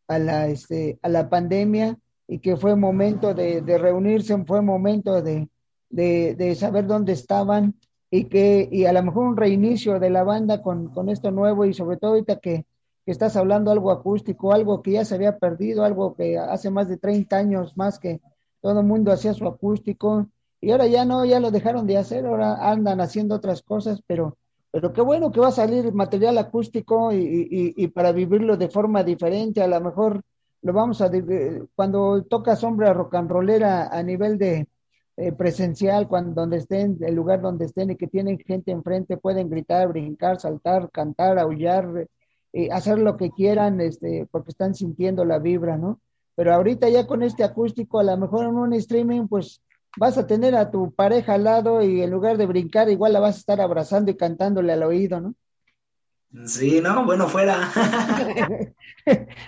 a 0.08 0.18
la, 0.18 0.48
este, 0.48 0.98
a 1.04 1.10
la 1.10 1.30
pandemia 1.30 2.00
y 2.28 2.40
que 2.40 2.58
fue 2.58 2.76
momento 2.76 3.36
de, 3.36 3.62
reunirse, 3.78 4.36
fue 4.46 4.64
momento 4.64 5.22
de, 5.22 5.48
de, 5.90 6.56
saber 6.56 6.88
dónde 6.88 7.14
estaban 7.14 7.76
y 8.10 8.26
que 8.26 8.68
y 8.72 8.86
a 8.86 8.94
lo 8.94 9.04
mejor 9.04 9.28
un 9.28 9.38
reinicio 9.38 10.00
de 10.00 10.10
la 10.10 10.24
banda 10.24 10.62
con, 10.62 10.90
con 10.94 11.10
esto 11.10 11.32
nuevo 11.32 11.66
y 11.66 11.74
sobre 11.74 11.98
todo 11.98 12.12
ahorita 12.12 12.40
que, 12.40 12.66
que, 13.06 13.12
estás 13.12 13.36
hablando 13.36 13.72
algo 13.72 13.92
acústico, 13.92 14.54
algo 14.54 14.82
que 14.82 14.92
ya 14.94 15.06
se 15.06 15.16
había 15.16 15.38
perdido, 15.38 15.84
algo 15.84 16.16
que 16.16 16.38
hace 16.38 16.70
más 16.70 16.88
de 16.88 16.98
30 16.98 17.38
años 17.38 17.78
más 17.78 18.00
que 18.00 18.22
todo 18.62 18.80
el 18.80 18.86
mundo 18.86 19.12
hacía 19.12 19.34
su 19.34 19.48
acústico 19.48 20.28
y 20.62 20.72
ahora 20.72 20.88
ya 20.88 21.06
no, 21.06 21.26
ya 21.26 21.40
lo 21.40 21.52
dejaron 21.52 21.86
de 21.88 21.98
hacer, 21.98 22.26
ahora 22.26 22.70
andan 22.72 23.02
haciendo 23.02 23.36
otras 23.36 23.62
cosas, 23.62 24.02
pero 24.08 24.38
pero 24.72 24.94
qué 24.94 25.02
bueno 25.02 25.32
que 25.32 25.40
va 25.40 25.48
a 25.48 25.52
salir 25.52 25.92
material 25.94 26.38
acústico 26.38 27.12
y, 27.12 27.88
para 27.88 28.12
vivirlo 28.12 28.58
de 28.58 28.70
forma 28.70 29.04
diferente. 29.04 29.62
A 29.64 29.68
lo 29.68 29.82
mejor 29.82 30.22
lo 30.62 30.74
vamos 30.74 31.02
a. 31.02 31.10
Cuando 31.76 32.24
toca 32.26 32.56
sombra 32.56 32.94
rock 32.94 33.16
and 33.16 33.30
rollera 33.30 33.88
a 33.88 34.04
nivel 34.04 34.38
de 34.38 34.68
eh, 35.18 35.32
presencial, 35.32 36.08
cuando 36.08 36.34
donde 36.42 36.58
estén, 36.58 36.98
el 37.02 37.16
lugar 37.16 37.42
donde 37.42 37.66
estén 37.66 37.90
y 37.92 37.96
que 37.96 38.08
tienen 38.08 38.38
gente 38.40 38.72
enfrente, 38.72 39.18
pueden 39.18 39.50
gritar, 39.50 39.88
brincar, 39.90 40.40
saltar, 40.40 40.92
cantar, 40.92 41.40
aullar, 41.40 42.08
y 42.54 42.70
hacer 42.70 43.00
lo 43.00 43.18
que 43.18 43.32
quieran, 43.32 43.82
este, 43.82 44.28
porque 44.32 44.52
están 44.52 44.74
sintiendo 44.74 45.26
la 45.26 45.40
vibra, 45.40 45.78
¿no? 45.78 46.00
Pero 46.36 46.54
ahorita 46.54 46.88
ya 46.90 47.08
con 47.08 47.24
este 47.24 47.44
acústico, 47.44 48.00
a 48.00 48.04
lo 48.04 48.16
mejor 48.18 48.46
en 48.46 48.56
un 48.56 48.74
streaming, 48.74 49.28
pues 49.28 49.62
vas 49.98 50.18
a 50.18 50.28
tener 50.28 50.56
a 50.56 50.70
tu 50.70 50.92
pareja 50.94 51.34
al 51.34 51.44
lado 51.46 51.82
y 51.82 52.02
en 52.02 52.12
lugar 52.12 52.38
de 52.38 52.46
brincar, 52.46 52.90
igual 52.90 53.14
la 53.14 53.20
vas 53.20 53.36
a 53.36 53.40
estar 53.40 53.60
abrazando 53.60 54.12
y 54.12 54.18
cantándole 54.18 54.74
al 54.74 54.84
oído, 54.84 55.20
¿no? 55.20 55.36
Sí, 56.46 56.82
no, 56.82 57.06
bueno, 57.06 57.28
fuera. 57.28 57.72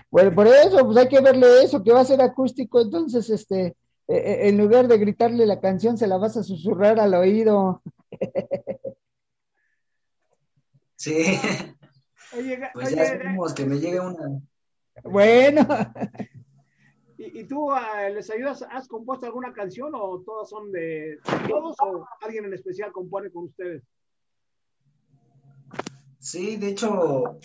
bueno, 0.09 0.33
por 0.33 0.47
eso, 0.47 0.83
pues 0.85 0.97
hay 0.97 1.07
que 1.07 1.21
verle 1.21 1.63
eso, 1.63 1.83
que 1.83 1.93
va 1.93 2.01
a 2.01 2.05
ser 2.05 2.21
acústico, 2.21 2.81
entonces, 2.81 3.29
este, 3.29 3.75
en 4.09 4.57
lugar 4.57 4.87
de 4.87 4.97
gritarle 4.97 5.45
la 5.45 5.59
canción, 5.59 5.97
se 5.97 6.07
la 6.07 6.17
vas 6.17 6.35
a 6.35 6.43
susurrar 6.43 6.99
al 6.99 7.13
oído. 7.13 7.83
sí. 10.95 11.37
pues 12.73 12.95
ya 12.95 13.03
esperemos 13.03 13.53
que 13.53 13.65
me 13.65 13.77
llegue 13.77 13.99
una. 13.99 14.41
Bueno. 15.03 15.67
¿Y, 17.17 17.43
tú 17.43 17.69
ah, 17.71 18.09
les 18.09 18.29
ayudas? 18.31 18.65
¿Has 18.71 18.87
compuesto 18.87 19.25
alguna 19.25 19.53
canción 19.53 19.91
o 19.93 20.21
todas 20.21 20.49
son 20.49 20.71
de 20.71 21.19
todos 21.47 21.75
o 21.81 22.05
alguien 22.21 22.45
en 22.45 22.53
especial 22.53 22.91
compone 22.91 23.29
con 23.29 23.45
ustedes? 23.45 23.83
Sí, 26.17 26.55
de 26.55 26.69
hecho, 26.69 27.39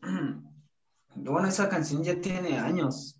bueno, 1.16 1.48
esa 1.48 1.68
canción 1.68 2.02
ya 2.02 2.20
tiene 2.20 2.58
años. 2.58 3.17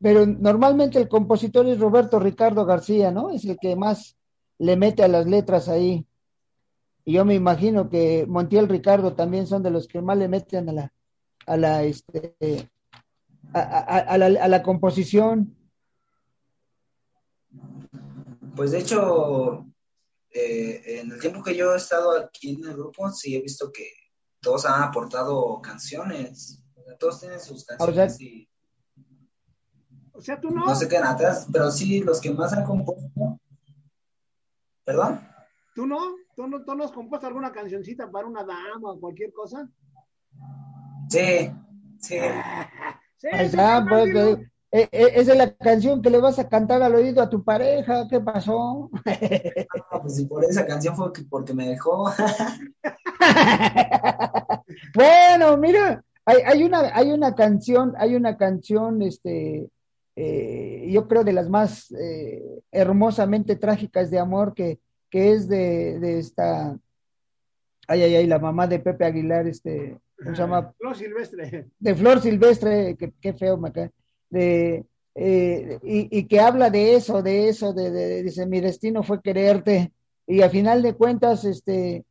Pero 0.00 0.24
normalmente 0.24 0.98
el 0.98 1.08
compositor 1.08 1.66
es 1.66 1.78
Roberto 1.78 2.18
Ricardo 2.18 2.64
García, 2.64 3.10
¿no? 3.10 3.30
Es 3.30 3.44
el 3.44 3.58
que 3.58 3.76
más 3.76 4.16
le 4.58 4.76
mete 4.76 5.02
a 5.02 5.08
las 5.08 5.26
letras 5.26 5.68
ahí. 5.68 6.06
Y 7.04 7.14
yo 7.14 7.24
me 7.24 7.34
imagino 7.34 7.88
que 7.88 8.24
Montiel 8.26 8.68
Ricardo 8.68 9.14
también 9.14 9.46
son 9.46 9.62
de 9.62 9.70
los 9.70 9.86
que 9.86 10.00
más 10.00 10.16
le 10.16 10.28
meten 10.28 10.68
a 10.70 10.72
la, 10.72 10.92
a 11.46 11.56
la, 11.56 11.82
este, 11.82 12.34
a, 13.52 14.16
la, 14.16 14.62
composición? 14.62 15.56
Pues 18.56 18.70
de 18.70 18.78
hecho, 18.78 19.66
eh, 20.30 21.00
en 21.00 21.12
el 21.12 21.20
tiempo 21.20 21.42
que 21.42 21.56
yo 21.56 21.74
he 21.74 21.76
estado 21.76 22.16
aquí 22.16 22.54
en 22.54 22.64
el 22.64 22.74
grupo, 22.74 23.10
sí 23.10 23.36
he 23.36 23.42
visto 23.42 23.70
que 23.72 23.88
todos 24.40 24.64
han 24.64 24.82
aportado 24.82 25.60
canciones. 25.60 26.62
todos 26.98 27.20
tienen 27.20 27.40
sus 27.40 27.64
canciones 27.64 28.14
o 28.14 28.16
sea, 28.16 28.28
tú 30.40 30.50
no. 30.50 30.66
No 30.66 30.74
se 30.74 30.88
quedan 30.88 31.06
atrás, 31.06 31.48
pero 31.52 31.70
sí 31.70 32.00
los 32.00 32.20
que 32.20 32.30
más 32.30 32.52
han 32.52 32.64
compuesto. 32.64 33.38
¿Perdón? 34.84 35.20
¿Tú 35.74 35.86
no? 35.86 35.98
¿Tú 36.36 36.46
no, 36.46 36.64
¿Tú 36.64 36.74
no 36.74 36.84
has 36.84 36.92
compuesto 36.92 37.26
alguna 37.26 37.52
cancioncita 37.52 38.10
para 38.10 38.26
una 38.26 38.44
dama 38.44 38.92
o 38.92 39.00
cualquier 39.00 39.32
cosa? 39.32 39.68
Sí, 41.08 41.50
sí. 41.98 42.18
pues, 43.88 44.40
eh, 44.72 44.88
eh, 44.92 45.12
esa 45.16 45.32
es 45.32 45.38
la 45.38 45.52
canción 45.56 46.00
que 46.00 46.10
le 46.10 46.18
vas 46.18 46.38
a 46.38 46.48
cantar 46.48 46.80
al 46.82 46.94
oído 46.94 47.20
a 47.20 47.28
tu 47.28 47.42
pareja, 47.42 48.06
¿qué 48.08 48.20
pasó? 48.20 48.88
No, 48.94 50.02
pues 50.02 50.14
si 50.14 50.26
por 50.26 50.44
esa 50.44 50.64
canción 50.64 50.94
fue 50.94 51.10
porque 51.28 51.52
me 51.52 51.68
dejó. 51.68 52.04
bueno, 54.94 55.56
mira, 55.56 56.04
hay, 56.24 56.36
hay, 56.46 56.62
una, 56.62 56.96
hay 56.96 57.10
una 57.10 57.34
canción, 57.34 57.94
hay 57.98 58.14
una 58.14 58.36
canción, 58.36 59.02
este, 59.02 59.68
eh, 60.16 60.88
yo 60.90 61.06
creo 61.08 61.24
de 61.24 61.32
las 61.32 61.48
más 61.48 61.94
hermosamente 62.70 63.56
trágicas 63.56 64.10
de 64.10 64.18
amor 64.18 64.54
que, 64.54 64.80
que 65.08 65.32
es 65.32 65.48
de, 65.48 65.98
de 65.98 66.18
esta, 66.18 66.78
ay, 67.88 68.02
ay, 68.02 68.14
ay, 68.16 68.26
la 68.26 68.38
mamá 68.38 68.66
de 68.66 68.78
Pepe 68.78 69.04
Aguilar, 69.04 69.46
este, 69.46 69.98
¿cómo 70.16 70.34
se 70.34 70.42
llama? 70.42 70.72
Flor 70.78 70.96
Silvestre. 70.96 71.68
De 71.78 71.94
Flor 71.94 72.20
Silvestre, 72.20 72.96
qué 72.96 73.32
feo 73.32 73.56
me 73.56 73.72
cae. 73.72 73.90
De, 74.28 74.84
eh, 75.14 75.78
y, 75.82 76.18
y, 76.18 76.26
que 76.26 76.40
habla 76.40 76.70
de 76.70 76.94
eso, 76.94 77.22
de 77.22 77.48
eso, 77.48 77.72
de, 77.72 78.22
dice, 78.22 78.46
mi 78.46 78.60
destino 78.60 79.02
fue 79.02 79.20
quererte, 79.20 79.92
y 80.26 80.42
a 80.42 80.48
final 80.48 80.82
de 80.82 80.94
cuentas, 80.94 81.44
este, 81.44 82.04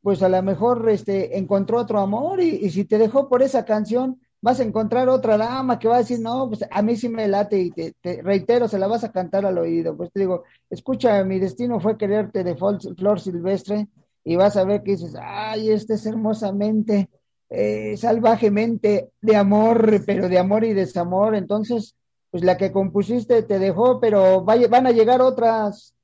pues 0.00 0.22
a 0.22 0.28
lo 0.28 0.42
mejor 0.42 0.88
este, 0.88 1.36
encontró 1.36 1.78
otro 1.78 2.00
amor, 2.00 2.40
y, 2.40 2.56
y, 2.56 2.70
si 2.70 2.84
te 2.84 2.98
dejó 2.98 3.28
por 3.28 3.42
esa 3.42 3.64
canción, 3.64 4.20
vas 4.46 4.60
a 4.60 4.62
encontrar 4.62 5.08
otra 5.08 5.36
dama 5.36 5.76
que 5.76 5.88
va 5.88 5.96
a 5.96 5.98
decir, 5.98 6.20
no, 6.20 6.48
pues 6.48 6.64
a 6.70 6.80
mí 6.80 6.94
sí 6.94 7.08
me 7.08 7.26
late, 7.26 7.58
y 7.58 7.72
te, 7.72 7.94
te 8.00 8.22
reitero, 8.22 8.68
se 8.68 8.78
la 8.78 8.86
vas 8.86 9.02
a 9.02 9.10
cantar 9.10 9.44
al 9.44 9.58
oído, 9.58 9.96
pues 9.96 10.12
te 10.12 10.20
digo, 10.20 10.44
escucha, 10.70 11.24
mi 11.24 11.40
destino 11.40 11.80
fue 11.80 11.98
quererte 11.98 12.44
de 12.44 12.54
Flor 12.54 13.20
Silvestre, 13.20 13.88
y 14.22 14.36
vas 14.36 14.56
a 14.56 14.62
ver 14.62 14.84
que 14.84 14.92
dices, 14.92 15.16
ay, 15.20 15.70
este 15.70 15.94
es 15.94 16.06
hermosamente 16.06 17.10
eh, 17.48 17.96
salvajemente 17.96 19.10
de 19.20 19.34
amor, 19.34 20.04
pero 20.06 20.28
de 20.28 20.38
amor 20.38 20.62
y 20.64 20.74
desamor. 20.74 21.34
Entonces, 21.34 21.96
pues 22.30 22.44
la 22.44 22.56
que 22.56 22.70
compusiste 22.70 23.42
te 23.42 23.58
dejó, 23.58 23.98
pero 23.98 24.44
van 24.44 24.86
a 24.86 24.92
llegar 24.92 25.22
otras. 25.22 25.95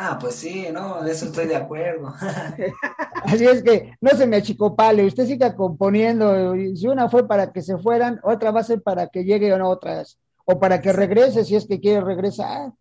Ah, 0.00 0.16
pues 0.20 0.36
sí, 0.36 0.68
no, 0.72 1.02
de 1.02 1.10
eso 1.10 1.26
estoy 1.26 1.46
de 1.46 1.56
acuerdo. 1.56 2.14
Así 3.24 3.44
es 3.44 3.64
que 3.64 3.96
no 4.00 4.10
se 4.10 4.28
me 4.28 4.36
achicopale, 4.36 5.04
usted 5.04 5.26
siga 5.26 5.56
componiendo. 5.56 6.54
Si 6.76 6.86
una 6.86 7.08
fue 7.08 7.26
para 7.26 7.52
que 7.52 7.62
se 7.62 7.76
fueran, 7.78 8.20
otra 8.22 8.52
va 8.52 8.60
a 8.60 8.64
ser 8.64 8.80
para 8.80 9.08
que 9.08 9.24
lleguen 9.24 9.60
otras, 9.60 10.16
o 10.44 10.60
para 10.60 10.80
que 10.80 10.92
regrese 10.92 11.44
si 11.44 11.56
es 11.56 11.66
que 11.66 11.80
quiere 11.80 12.00
regresar. 12.00 12.72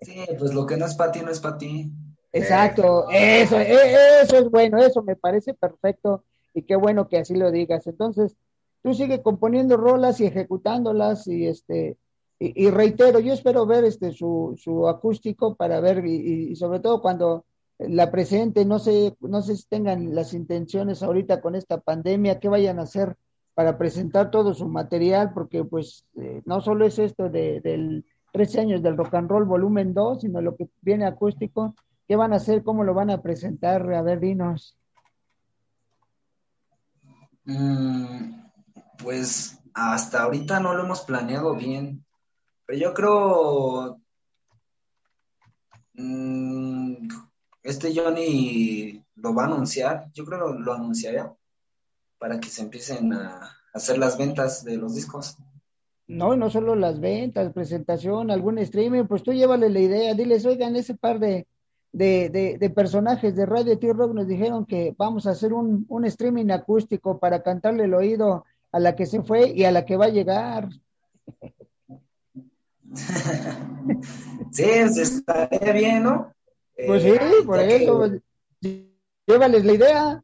Sí, 0.00 0.24
pues 0.38 0.54
lo 0.54 0.64
que 0.66 0.76
no 0.76 0.86
es 0.86 0.94
para 0.94 1.10
ti 1.10 1.20
no 1.20 1.32
es 1.32 1.40
para 1.40 1.58
ti. 1.58 1.90
Exacto, 2.32 3.08
eso, 3.10 3.58
e, 3.58 4.20
eso 4.22 4.38
es 4.38 4.48
bueno, 4.48 4.78
eso 4.78 5.02
me 5.02 5.16
parece 5.16 5.52
perfecto 5.52 6.22
y 6.54 6.62
qué 6.62 6.76
bueno 6.76 7.08
que 7.08 7.18
así 7.18 7.34
lo 7.34 7.50
digas. 7.50 7.88
Entonces, 7.88 8.36
tú 8.84 8.94
sigue 8.94 9.20
componiendo 9.20 9.76
rolas 9.76 10.20
y 10.20 10.26
ejecutándolas 10.26 11.26
y 11.26 11.48
este 11.48 11.96
y, 12.38 12.70
reitero, 12.70 13.18
yo 13.18 13.32
espero 13.32 13.64
ver 13.66 13.84
este 13.84 14.12
su, 14.12 14.54
su 14.58 14.88
acústico 14.88 15.54
para 15.54 15.80
ver 15.80 16.04
y, 16.04 16.54
sobre 16.56 16.80
todo 16.80 17.00
cuando 17.00 17.46
la 17.78 18.10
presente, 18.10 18.64
no 18.64 18.78
sé, 18.78 19.16
no 19.20 19.42
sé 19.42 19.56
si 19.56 19.66
tengan 19.68 20.14
las 20.14 20.34
intenciones 20.34 21.02
ahorita 21.02 21.40
con 21.40 21.54
esta 21.54 21.80
pandemia, 21.80 22.38
qué 22.38 22.48
vayan 22.48 22.78
a 22.78 22.82
hacer 22.82 23.16
para 23.54 23.78
presentar 23.78 24.30
todo 24.30 24.52
su 24.54 24.68
material, 24.68 25.32
porque 25.32 25.64
pues 25.64 26.04
eh, 26.16 26.42
no 26.44 26.60
solo 26.60 26.86
es 26.86 26.98
esto 26.98 27.30
de, 27.30 27.60
del 27.62 28.04
13 28.32 28.60
años 28.60 28.82
del 28.82 28.96
rock 28.96 29.14
and 29.14 29.30
roll 29.30 29.44
volumen 29.44 29.94
2, 29.94 30.20
sino 30.20 30.42
lo 30.42 30.56
que 30.56 30.68
viene 30.82 31.06
acústico, 31.06 31.74
¿Qué 32.06 32.14
van 32.14 32.32
a 32.32 32.36
hacer? 32.36 32.62
¿Cómo 32.62 32.84
lo 32.84 32.94
van 32.94 33.10
a 33.10 33.20
presentar? 33.20 33.92
A 33.92 34.02
ver, 34.02 34.20
dinos. 34.20 34.76
Mm, 37.44 38.42
pues 39.02 39.58
hasta 39.74 40.22
ahorita 40.22 40.60
no 40.60 40.74
lo 40.74 40.84
hemos 40.84 41.02
planeado 41.02 41.54
bien, 41.54 42.04
pero 42.66 42.78
yo 42.78 42.92
creo 42.92 44.00
mm, 45.94 47.08
este 47.62 47.94
Johnny 47.94 49.02
lo 49.16 49.34
va 49.34 49.44
a 49.44 49.46
anunciar, 49.46 50.10
yo 50.12 50.24
creo 50.24 50.52
que 50.52 50.58
lo 50.60 50.72
anunciaría 50.72 51.32
para 52.18 52.38
que 52.40 52.48
se 52.48 52.62
empiecen 52.62 53.12
a 53.12 53.56
hacer 53.72 53.98
las 53.98 54.16
ventas 54.18 54.64
de 54.64 54.76
los 54.76 54.94
discos. 54.94 55.36
No, 56.08 56.36
no 56.36 56.50
solo 56.50 56.76
las 56.76 57.00
ventas, 57.00 57.52
presentación, 57.52 58.30
algún 58.30 58.58
streaming, 58.58 59.04
pues 59.04 59.22
tú 59.22 59.32
llévale 59.32 59.68
la 59.68 59.80
idea, 59.80 60.14
diles, 60.14 60.46
oigan, 60.46 60.76
ese 60.76 60.94
par 60.94 61.18
de, 61.18 61.46
de, 61.92 62.58
de, 62.60 62.70
personajes 62.70 63.34
de 63.34 63.46
Radio 63.46 63.78
T-Rock 63.78 64.14
nos 64.14 64.28
dijeron 64.28 64.66
que 64.66 64.94
vamos 64.96 65.26
a 65.26 65.30
hacer 65.30 65.52
un, 65.52 65.84
un, 65.88 66.04
streaming 66.04 66.50
acústico 66.50 67.18
para 67.18 67.42
cantarle 67.42 67.84
el 67.84 67.94
oído 67.94 68.44
a 68.70 68.78
la 68.78 68.94
que 68.94 69.06
se 69.06 69.22
fue 69.22 69.50
y 69.50 69.64
a 69.64 69.72
la 69.72 69.84
que 69.84 69.96
va 69.96 70.06
a 70.06 70.10
llegar. 70.10 70.68
sí, 74.52 74.64
estaría 74.64 75.72
bien, 75.72 76.02
¿no? 76.02 76.32
Pues 76.86 77.02
sí, 77.02 77.10
eh, 77.10 77.42
por 77.44 77.60
eso. 77.60 77.98
Pues, 77.98 78.12
llévales 79.26 79.64
la 79.64 79.72
idea. 79.72 80.22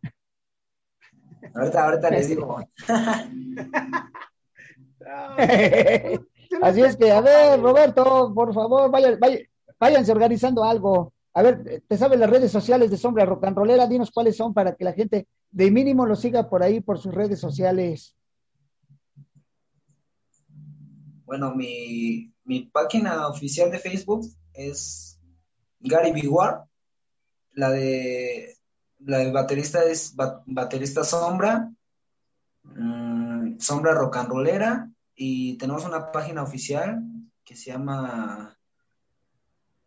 Ahorita, 1.55 1.85
ahorita 1.85 2.11
les 2.11 2.29
digo. 2.29 2.59
Así 6.63 6.83
es 6.83 6.97
que, 6.97 7.11
a 7.11 7.21
ver, 7.21 7.61
Roberto, 7.61 8.33
por 8.35 8.55
favor, 8.55 8.91
vayan, 8.91 9.19
vayan, 9.19 9.43
váyanse 9.79 10.13
organizando 10.13 10.65
algo. 10.65 11.13
A 11.35 11.43
ver, 11.43 11.83
¿te 11.89 11.97
sabes 11.97 12.19
las 12.19 12.29
redes 12.29 12.53
sociales 12.53 12.91
de 12.91 12.99
Sombra 12.99 13.25
Rock 13.25 13.45
and 13.45 13.57
Rollera? 13.57 13.87
Dinos 13.87 14.11
cuáles 14.11 14.37
son 14.37 14.53
para 14.53 14.75
que 14.75 14.85
la 14.85 14.93
gente 14.93 15.27
de 15.51 15.71
mínimo 15.71 16.07
lo 16.07 16.15
siga 16.15 16.49
por 16.49 16.63
ahí, 16.63 16.81
por 16.81 16.99
sus 16.99 17.15
redes 17.15 17.41
sociales. 17.41 18.15
Bueno, 21.25 21.55
mi, 21.55 22.31
página 22.73 23.29
oficial 23.29 23.71
de 23.71 23.79
Facebook 23.79 24.27
es 24.53 25.21
Gary 25.81 26.13
Biguar. 26.13 26.65
La 27.55 27.71
de 27.71 28.57
la 29.01 29.19
del 29.19 29.33
baterista 29.33 29.85
es 29.85 30.15
baterista 30.15 31.05
Sombra, 31.05 31.71
mm, 32.63 33.59
Sombra 33.59 33.95
Rock 33.95 34.17
and 34.17 34.29
Rollera, 34.29 34.91
y 35.15 35.59
tenemos 35.59 35.85
una 35.85 36.13
página 36.13 36.43
oficial 36.43 37.03
que 37.45 37.57
se 37.57 37.73
llama 37.73 38.57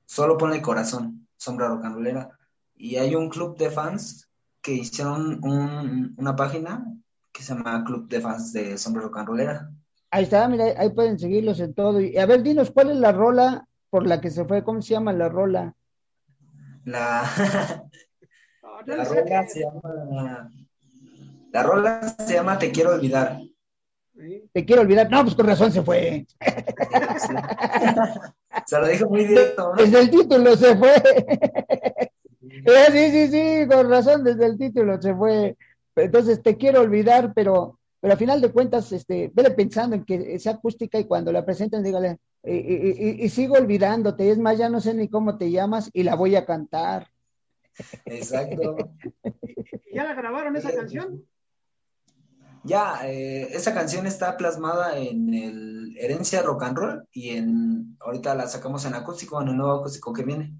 Solo 0.05 0.37
Pone 0.37 0.61
Corazón. 0.61 1.27
Sombra 1.37 1.67
Rocanrolera. 1.67 2.29
y 2.77 2.97
hay 2.97 3.15
un 3.15 3.29
club 3.29 3.57
de 3.57 3.69
fans 3.69 4.29
que 4.61 4.73
hicieron 4.73 5.39
una 5.43 6.35
página 6.35 6.83
que 7.31 7.43
se 7.43 7.53
llama 7.53 7.83
Club 7.83 8.07
de 8.07 8.19
Fans 8.19 8.51
de 8.51 8.77
Sombrero 8.77 9.11
Canrolera. 9.11 9.71
Ahí 10.15 10.23
está, 10.23 10.47
mira, 10.47 10.73
ahí 10.77 10.91
pueden 10.91 11.19
seguirlos 11.19 11.59
en 11.59 11.73
todo. 11.73 11.99
Y 11.99 12.17
a 12.17 12.25
ver, 12.25 12.41
dinos, 12.41 12.71
¿cuál 12.71 12.89
es 12.89 12.95
la 12.95 13.11
rola 13.11 13.67
por 13.89 14.07
la 14.07 14.21
que 14.21 14.29
se 14.29 14.45
fue? 14.45 14.63
¿Cómo 14.63 14.81
se 14.81 14.93
llama 14.93 15.11
la 15.11 15.27
rola? 15.27 15.75
La, 16.85 17.25
la 18.85 19.03
rola 19.03 19.45
se 19.45 19.59
llama... 19.59 20.49
La 21.51 21.63
rola 21.63 22.15
se 22.17 22.33
llama 22.33 22.57
Te 22.57 22.71
quiero 22.71 22.91
olvidar. 22.91 23.41
Te 24.53 24.63
quiero 24.63 24.83
olvidar. 24.83 25.11
No, 25.11 25.23
pues 25.23 25.35
con 25.35 25.47
razón 25.47 25.73
se 25.73 25.81
fue. 25.81 26.25
se 28.65 28.79
lo 28.79 28.87
dijo 28.87 29.09
muy 29.09 29.25
directo. 29.25 29.73
Desde 29.75 29.99
el 29.99 30.09
título 30.09 30.55
se 30.55 30.77
fue. 30.77 30.95
Eh, 32.41 32.87
sí, 32.89 33.11
sí, 33.11 33.27
sí, 33.27 33.67
con 33.67 33.89
razón, 33.89 34.23
desde 34.23 34.45
el 34.45 34.57
título 34.57 35.01
se 35.01 35.13
fue. 35.13 35.57
Entonces 35.93 36.41
te 36.41 36.55
quiero 36.55 36.79
olvidar, 36.79 37.33
pero, 37.35 37.79
pero 38.05 38.13
a 38.13 38.17
final 38.17 38.39
de 38.39 38.51
cuentas, 38.51 38.91
este, 38.91 39.31
vele 39.33 39.49
pensando 39.49 39.95
en 39.95 40.05
que 40.05 40.37
sea 40.37 40.51
acústica 40.51 40.99
y 40.99 41.05
cuando 41.05 41.31
la 41.31 41.43
presenten, 41.43 41.81
dígale, 41.81 42.19
y, 42.43 43.27
sigo 43.29 43.55
olvidándote, 43.55 44.29
es 44.29 44.37
más, 44.37 44.59
ya 44.59 44.69
no 44.69 44.79
sé 44.79 44.93
ni 44.93 45.09
cómo 45.09 45.39
te 45.39 45.49
llamas 45.49 45.89
y 45.91 46.03
la 46.03 46.13
voy 46.13 46.35
a 46.35 46.45
cantar. 46.45 47.07
Exacto. 48.05 48.75
¿Ya 49.91 50.03
la 50.03 50.13
grabaron 50.13 50.55
esa 50.55 50.71
canción? 50.71 51.25
Ya, 52.63 53.09
eh, 53.09 53.47
esa 53.49 53.73
canción 53.73 54.05
está 54.05 54.37
plasmada 54.37 54.99
en 54.99 55.33
el 55.33 55.97
Herencia 55.97 56.43
Rock 56.43 56.61
and 56.61 56.77
Roll 56.77 57.07
y 57.11 57.31
en 57.31 57.97
ahorita 58.01 58.35
la 58.35 58.45
sacamos 58.45 58.85
en 58.85 58.93
acústico, 58.93 59.41
en 59.41 59.47
el 59.47 59.57
nuevo 59.57 59.79
acústico 59.79 60.13
que 60.13 60.23
viene. 60.23 60.53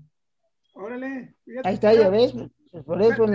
Órale. 0.74 1.36
Ahí 1.64 1.76
está, 1.76 1.94
ya 1.94 2.10
ves. 2.10 2.34
Por 2.88 3.04
eso 3.04 3.28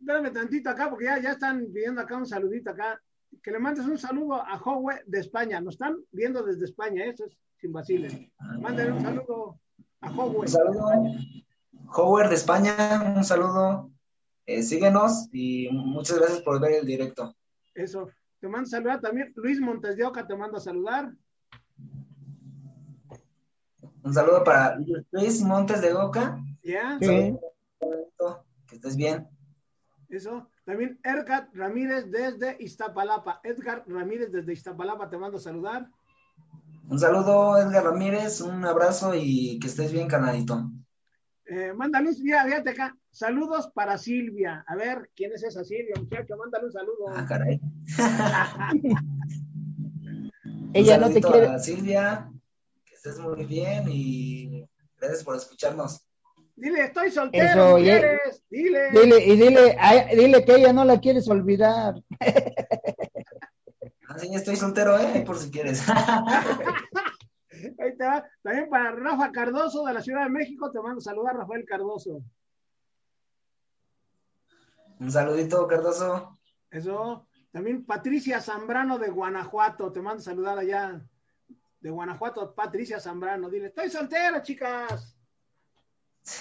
espérame, 0.00 0.32
tantito 0.32 0.70
acá, 0.70 0.90
porque 0.90 1.04
ya, 1.04 1.20
ya 1.20 1.30
están 1.32 1.66
pidiendo 1.72 2.00
acá 2.00 2.16
un 2.16 2.26
saludito 2.26 2.70
acá. 2.70 3.00
Que 3.42 3.50
le 3.50 3.58
mandes 3.58 3.86
un 3.86 3.98
saludo 3.98 4.34
a 4.34 4.56
Howe 4.56 5.02
de 5.06 5.20
España. 5.20 5.60
Nos 5.60 5.74
están 5.74 5.96
viendo 6.12 6.42
desde 6.42 6.64
España, 6.64 7.04
eso 7.04 7.24
es 7.24 7.38
sin 7.56 7.72
vaciles. 7.72 8.14
Mándale 8.60 8.92
un 8.92 9.00
saludo 9.00 9.60
a 10.00 10.10
Howe. 10.10 10.40
Un 10.40 10.48
saludo. 10.48 10.88
Howe 11.94 12.28
de 12.28 12.34
España, 12.34 13.14
un 13.16 13.24
saludo. 13.24 13.90
Eh, 14.46 14.62
síguenos 14.62 15.28
y 15.32 15.68
muchas 15.70 16.18
gracias 16.18 16.40
por 16.40 16.60
ver 16.60 16.72
el 16.72 16.86
directo. 16.86 17.34
Eso. 17.74 18.10
Te 18.40 18.48
mando 18.48 18.66
a 18.66 18.70
saludar 18.70 19.00
también. 19.00 19.32
Luis 19.36 19.60
Montes 19.60 19.96
de 19.96 20.04
Oca 20.04 20.26
te 20.26 20.36
mando 20.36 20.58
a 20.58 20.60
saludar. 20.60 21.12
Un 24.02 24.14
saludo 24.14 24.44
para 24.44 24.78
Luis 25.10 25.42
Montes 25.42 25.80
de 25.82 25.92
Oca. 25.92 26.38
Ya. 26.62 26.98
Que 27.00 27.36
estés 28.72 28.96
bien. 28.96 29.28
Eso. 30.08 30.48
También 30.68 31.00
Edgar 31.02 31.48
Ramírez 31.54 32.10
desde 32.10 32.58
Iztapalapa. 32.60 33.40
Edgar 33.42 33.84
Ramírez 33.86 34.30
desde 34.30 34.52
Iztapalapa, 34.52 35.08
te 35.08 35.16
mando 35.16 35.38
a 35.38 35.40
saludar. 35.40 35.88
Un 36.90 36.98
saludo, 36.98 37.56
Edgar 37.56 37.84
Ramírez, 37.84 38.42
un 38.42 38.62
abrazo 38.66 39.14
y 39.14 39.58
que 39.60 39.68
estés 39.68 39.92
bien, 39.92 40.08
canadito. 40.08 40.70
Eh, 41.46 41.72
mándale 41.72 42.12
fíjate 42.12 42.68
acá. 42.68 42.94
Saludos 43.10 43.70
para 43.74 43.96
Silvia. 43.96 44.62
A 44.68 44.76
ver, 44.76 45.10
¿quién 45.16 45.32
es 45.32 45.42
esa 45.42 45.64
Silvia, 45.64 45.94
muchacho? 45.98 46.36
Mándale 46.36 46.66
un 46.66 46.72
saludo. 46.72 47.06
Ah, 47.14 47.24
caray. 47.26 47.58
Ella 50.74 50.98
no 50.98 51.08
te 51.08 51.22
quiere. 51.22 51.58
Silvia, 51.60 52.30
que 52.84 52.94
estés 52.94 53.18
muy 53.18 53.46
bien 53.46 53.84
y 53.88 54.68
gracias 54.98 55.24
por 55.24 55.34
escucharnos. 55.34 56.06
Dile, 56.58 56.86
estoy 56.86 57.10
soltero, 57.12 57.76
quieres? 57.76 58.42
Dile. 58.50 58.90
Dile, 58.90 59.24
y 59.24 59.36
dile, 59.36 59.76
dile 60.16 60.44
que 60.44 60.56
ella 60.56 60.72
no 60.72 60.84
la 60.84 60.98
quieres 61.00 61.28
olvidar. 61.28 61.94
Ah, 64.10 64.18
sí, 64.18 64.34
estoy 64.34 64.56
soltero, 64.56 64.98
¿eh? 64.98 65.22
Por 65.26 65.36
si 65.36 65.50
quieres. 65.50 65.86
Ahí 67.78 67.94
te 67.94 68.04
va. 68.06 68.26
También 68.42 68.70
para 68.70 68.92
Rafa 68.92 69.30
Cardoso 69.30 69.84
de 69.84 69.92
la 69.92 70.00
Ciudad 70.00 70.24
de 70.24 70.30
México, 70.30 70.70
te 70.72 70.80
mando 70.80 71.00
a 71.00 71.02
saludar, 71.02 71.36
Rafael 71.36 71.66
Cardoso. 71.66 72.22
Un 74.98 75.12
saludito, 75.12 75.68
Cardoso. 75.68 76.38
Eso. 76.70 77.28
También 77.52 77.84
Patricia 77.84 78.40
Zambrano 78.40 78.98
de 78.98 79.10
Guanajuato, 79.10 79.92
te 79.92 80.00
mando 80.00 80.20
a 80.20 80.24
saludar 80.24 80.58
allá. 80.58 81.02
De 81.78 81.90
Guanajuato, 81.90 82.54
Patricia 82.54 82.98
Zambrano. 83.00 83.50
Dile, 83.50 83.66
estoy 83.66 83.90
soltera, 83.90 84.40
chicas. 84.42 85.17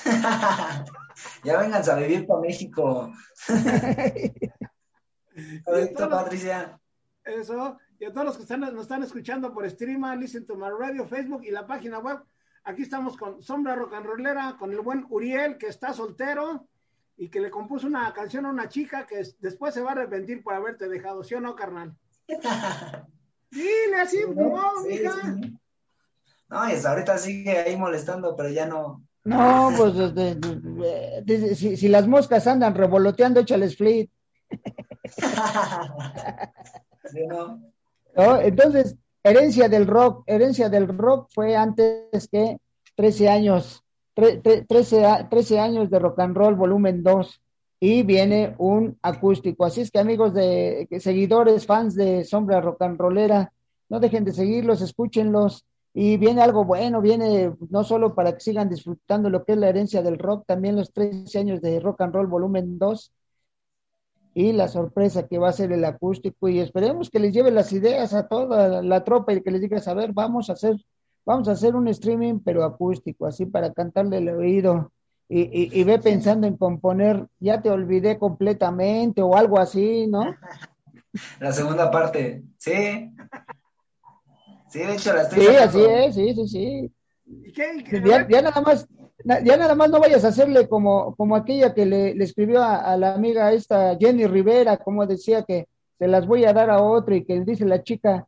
ya 1.43 1.59
vengan 1.59 1.89
a 1.89 1.95
vivir 1.95 2.27
para 2.27 2.41
México. 2.41 3.11
Patricia. 6.09 6.79
Eso. 7.23 7.77
Y 7.99 8.05
a 8.05 8.13
todos 8.13 8.25
los 8.25 8.37
que 8.37 8.43
están, 8.43 8.61
nos 8.61 8.81
están 8.81 9.03
escuchando 9.03 9.53
por 9.53 9.69
streama, 9.69 10.15
Listen 10.15 10.45
to 10.45 10.55
My 10.55 10.69
Radio, 10.77 11.07
Facebook 11.07 11.43
y 11.43 11.51
la 11.51 11.65
página 11.65 11.99
web. 11.99 12.19
Aquí 12.63 12.83
estamos 12.83 13.17
con 13.17 13.41
Sombra 13.41 13.75
Rock 13.75 13.93
and 13.93 14.05
Rollera, 14.05 14.55
con 14.59 14.71
el 14.71 14.81
buen 14.81 15.05
Uriel, 15.09 15.57
que 15.57 15.67
está 15.67 15.93
soltero 15.93 16.67
y 17.15 17.29
que 17.29 17.39
le 17.39 17.49
compuso 17.49 17.87
una 17.87 18.13
canción 18.13 18.45
a 18.45 18.49
una 18.49 18.69
chica 18.69 19.07
que 19.07 19.23
después 19.39 19.73
se 19.73 19.81
va 19.81 19.89
a 19.89 19.91
arrepentir 19.93 20.43
por 20.43 20.53
haberte 20.53 20.87
dejado, 20.87 21.23
¿sí 21.23 21.33
o 21.33 21.41
no, 21.41 21.55
carnal? 21.55 21.95
Dile 23.49 24.01
así, 24.01 24.19
no, 24.35 24.83
mija. 24.83 25.15
No, 26.49 26.69
y 26.69 26.73
hasta 26.73 26.91
ahorita 26.91 27.17
sigue 27.17 27.57
ahí 27.57 27.75
molestando, 27.75 28.35
pero 28.35 28.49
ya 28.49 28.65
no, 28.65 29.06
no, 29.27 29.71
pues 29.75 29.93
si, 31.57 31.89
las 31.89 32.07
moscas 32.07 32.47
andan 32.47 32.73
revoloteando, 32.75 33.41
échales 33.41 33.75
fleet. 33.75 34.09
Entonces, 38.15 38.95
herencia 39.21 39.67
del 39.67 39.85
rock, 39.85 40.23
herencia 40.27 40.69
del 40.69 40.87
rock 40.87 41.27
fue 41.33 41.57
antes 41.57 42.29
que 42.31 42.57
13 42.95 43.27
años, 43.27 43.83
13, 44.13 45.59
años 45.59 45.89
de 45.89 45.99
rock 45.99 46.19
and 46.19 46.37
roll, 46.37 46.55
volumen 46.55 47.03
2, 47.03 47.41
y 47.81 48.03
viene 48.03 48.55
un 48.59 48.97
acústico. 49.01 49.65
Así 49.65 49.81
es 49.81 49.91
que 49.91 49.99
amigos 49.99 50.33
de 50.33 50.87
seguidores, 51.01 51.65
fans 51.65 51.95
de 51.95 52.23
Sombra 52.23 52.61
Rock 52.61 52.81
and 52.81 52.97
Rollera, 52.97 53.51
no 53.89 53.99
dejen 53.99 54.23
de 54.23 54.31
seguirlos, 54.31 54.81
escúchenlos 54.81 55.65
y 55.99 56.15
viene 56.17 56.43
algo 56.43 56.63
bueno, 56.63 57.01
viene 57.01 57.55
no 57.71 57.83
solo 57.83 58.13
para 58.13 58.31
que 58.31 58.39
sigan 58.39 58.69
disfrutando 58.69 59.31
lo 59.31 59.43
que 59.43 59.53
es 59.53 59.57
la 59.57 59.69
herencia 59.69 60.03
del 60.03 60.19
rock, 60.19 60.45
también 60.45 60.75
los 60.75 60.93
13 60.93 61.39
años 61.39 61.59
de 61.59 61.79
Rock 61.79 62.01
and 62.01 62.13
Roll 62.13 62.27
Volumen 62.27 62.77
2 62.77 63.11
y 64.35 64.51
la 64.51 64.67
sorpresa 64.67 65.27
que 65.27 65.39
va 65.39 65.49
a 65.49 65.53
ser 65.53 65.71
el 65.71 65.83
acústico 65.83 66.49
y 66.49 66.59
esperemos 66.59 67.09
que 67.09 67.17
les 67.17 67.33
lleve 67.33 67.49
las 67.49 67.73
ideas 67.73 68.13
a 68.13 68.27
toda 68.27 68.83
la 68.83 69.03
tropa 69.03 69.33
y 69.33 69.41
que 69.41 69.49
les 69.49 69.59
diga, 69.59 69.81
a 69.83 69.93
ver, 69.95 70.13
vamos 70.13 70.51
a 70.51 70.53
hacer, 70.53 70.75
vamos 71.25 71.47
a 71.47 71.53
hacer 71.53 71.75
un 71.75 71.87
streaming 71.87 72.41
pero 72.45 72.63
acústico, 72.63 73.25
así 73.25 73.47
para 73.47 73.73
cantarle 73.73 74.17
el 74.17 74.29
oído 74.29 74.91
y, 75.27 75.79
y 75.79 75.83
ve 75.83 75.97
pensando 75.97 76.45
en 76.45 76.57
componer, 76.57 77.25
ya 77.39 77.59
te 77.59 77.71
olvidé 77.71 78.19
completamente 78.19 79.23
o 79.23 79.35
algo 79.35 79.57
así, 79.57 80.05
¿no? 80.05 80.35
La 81.39 81.51
segunda 81.51 81.89
parte, 81.89 82.43
sí. 82.59 83.11
Sí, 84.69 84.79
de 84.79 84.93
hecho 84.93 85.13
la 85.13 85.21
estoy 85.23 85.41
Sí, 85.41 85.55
así 85.55 85.85
es, 85.85 86.15
sí, 86.15 86.33
sí, 86.33 86.47
sí. 86.47 86.91
Ya, 88.05 88.41
nada 88.41 88.61
más, 88.61 88.87
ya 89.43 89.57
nada 89.57 89.75
más 89.75 89.89
no 89.89 89.99
vayas 89.99 90.23
a 90.23 90.29
hacerle 90.29 90.67
como, 90.67 91.15
como 91.15 91.35
aquella 91.35 91.73
que 91.73 91.85
le, 91.85 92.11
escribió 92.23 92.63
a, 92.63 92.95
la 92.97 93.13
amiga 93.13 93.51
esta 93.51 93.97
Jenny 93.97 94.25
Rivera, 94.27 94.77
como 94.77 95.05
decía 95.05 95.43
que 95.43 95.67
se 95.97 96.07
las 96.07 96.25
voy 96.25 96.45
a 96.45 96.53
dar 96.53 96.69
a 96.69 96.81
otro 96.81 97.15
y 97.15 97.25
que 97.25 97.41
dice 97.41 97.65
la 97.65 97.83
chica, 97.83 98.27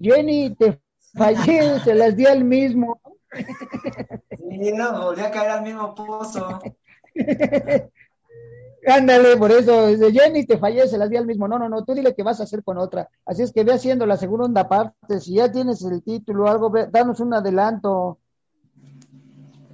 Jenny, 0.00 0.54
te 0.56 0.80
fallé, 1.14 1.78
se 1.84 1.94
las 1.94 2.16
di 2.16 2.26
al 2.26 2.44
mismo. 2.44 3.00
Sí, 3.32 4.72
no, 4.72 5.04
volví 5.04 5.20
a 5.20 5.30
caer 5.30 5.50
al 5.50 5.62
mismo 5.62 5.94
pozo. 5.94 6.58
Ándale, 8.86 9.36
por 9.36 9.50
eso, 9.52 9.88
de 9.88 10.12
Jenny 10.12 10.46
te 10.46 10.58
fallece, 10.58 10.96
las 10.96 11.10
di 11.10 11.16
al 11.16 11.26
mismo. 11.26 11.46
No, 11.46 11.58
no, 11.58 11.68
no, 11.68 11.84
tú 11.84 11.94
dile 11.94 12.14
que 12.14 12.22
vas 12.22 12.40
a 12.40 12.44
hacer 12.44 12.62
con 12.64 12.78
otra. 12.78 13.08
Así 13.26 13.42
es 13.42 13.52
que 13.52 13.64
ve 13.64 13.72
haciendo 13.72 14.06
la 14.06 14.16
segunda 14.16 14.68
parte. 14.68 15.20
Si 15.20 15.34
ya 15.34 15.50
tienes 15.50 15.82
el 15.82 16.02
título 16.02 16.44
o 16.44 16.48
algo, 16.48 16.72
danos 16.90 17.20
un 17.20 17.34
adelanto. 17.34 18.18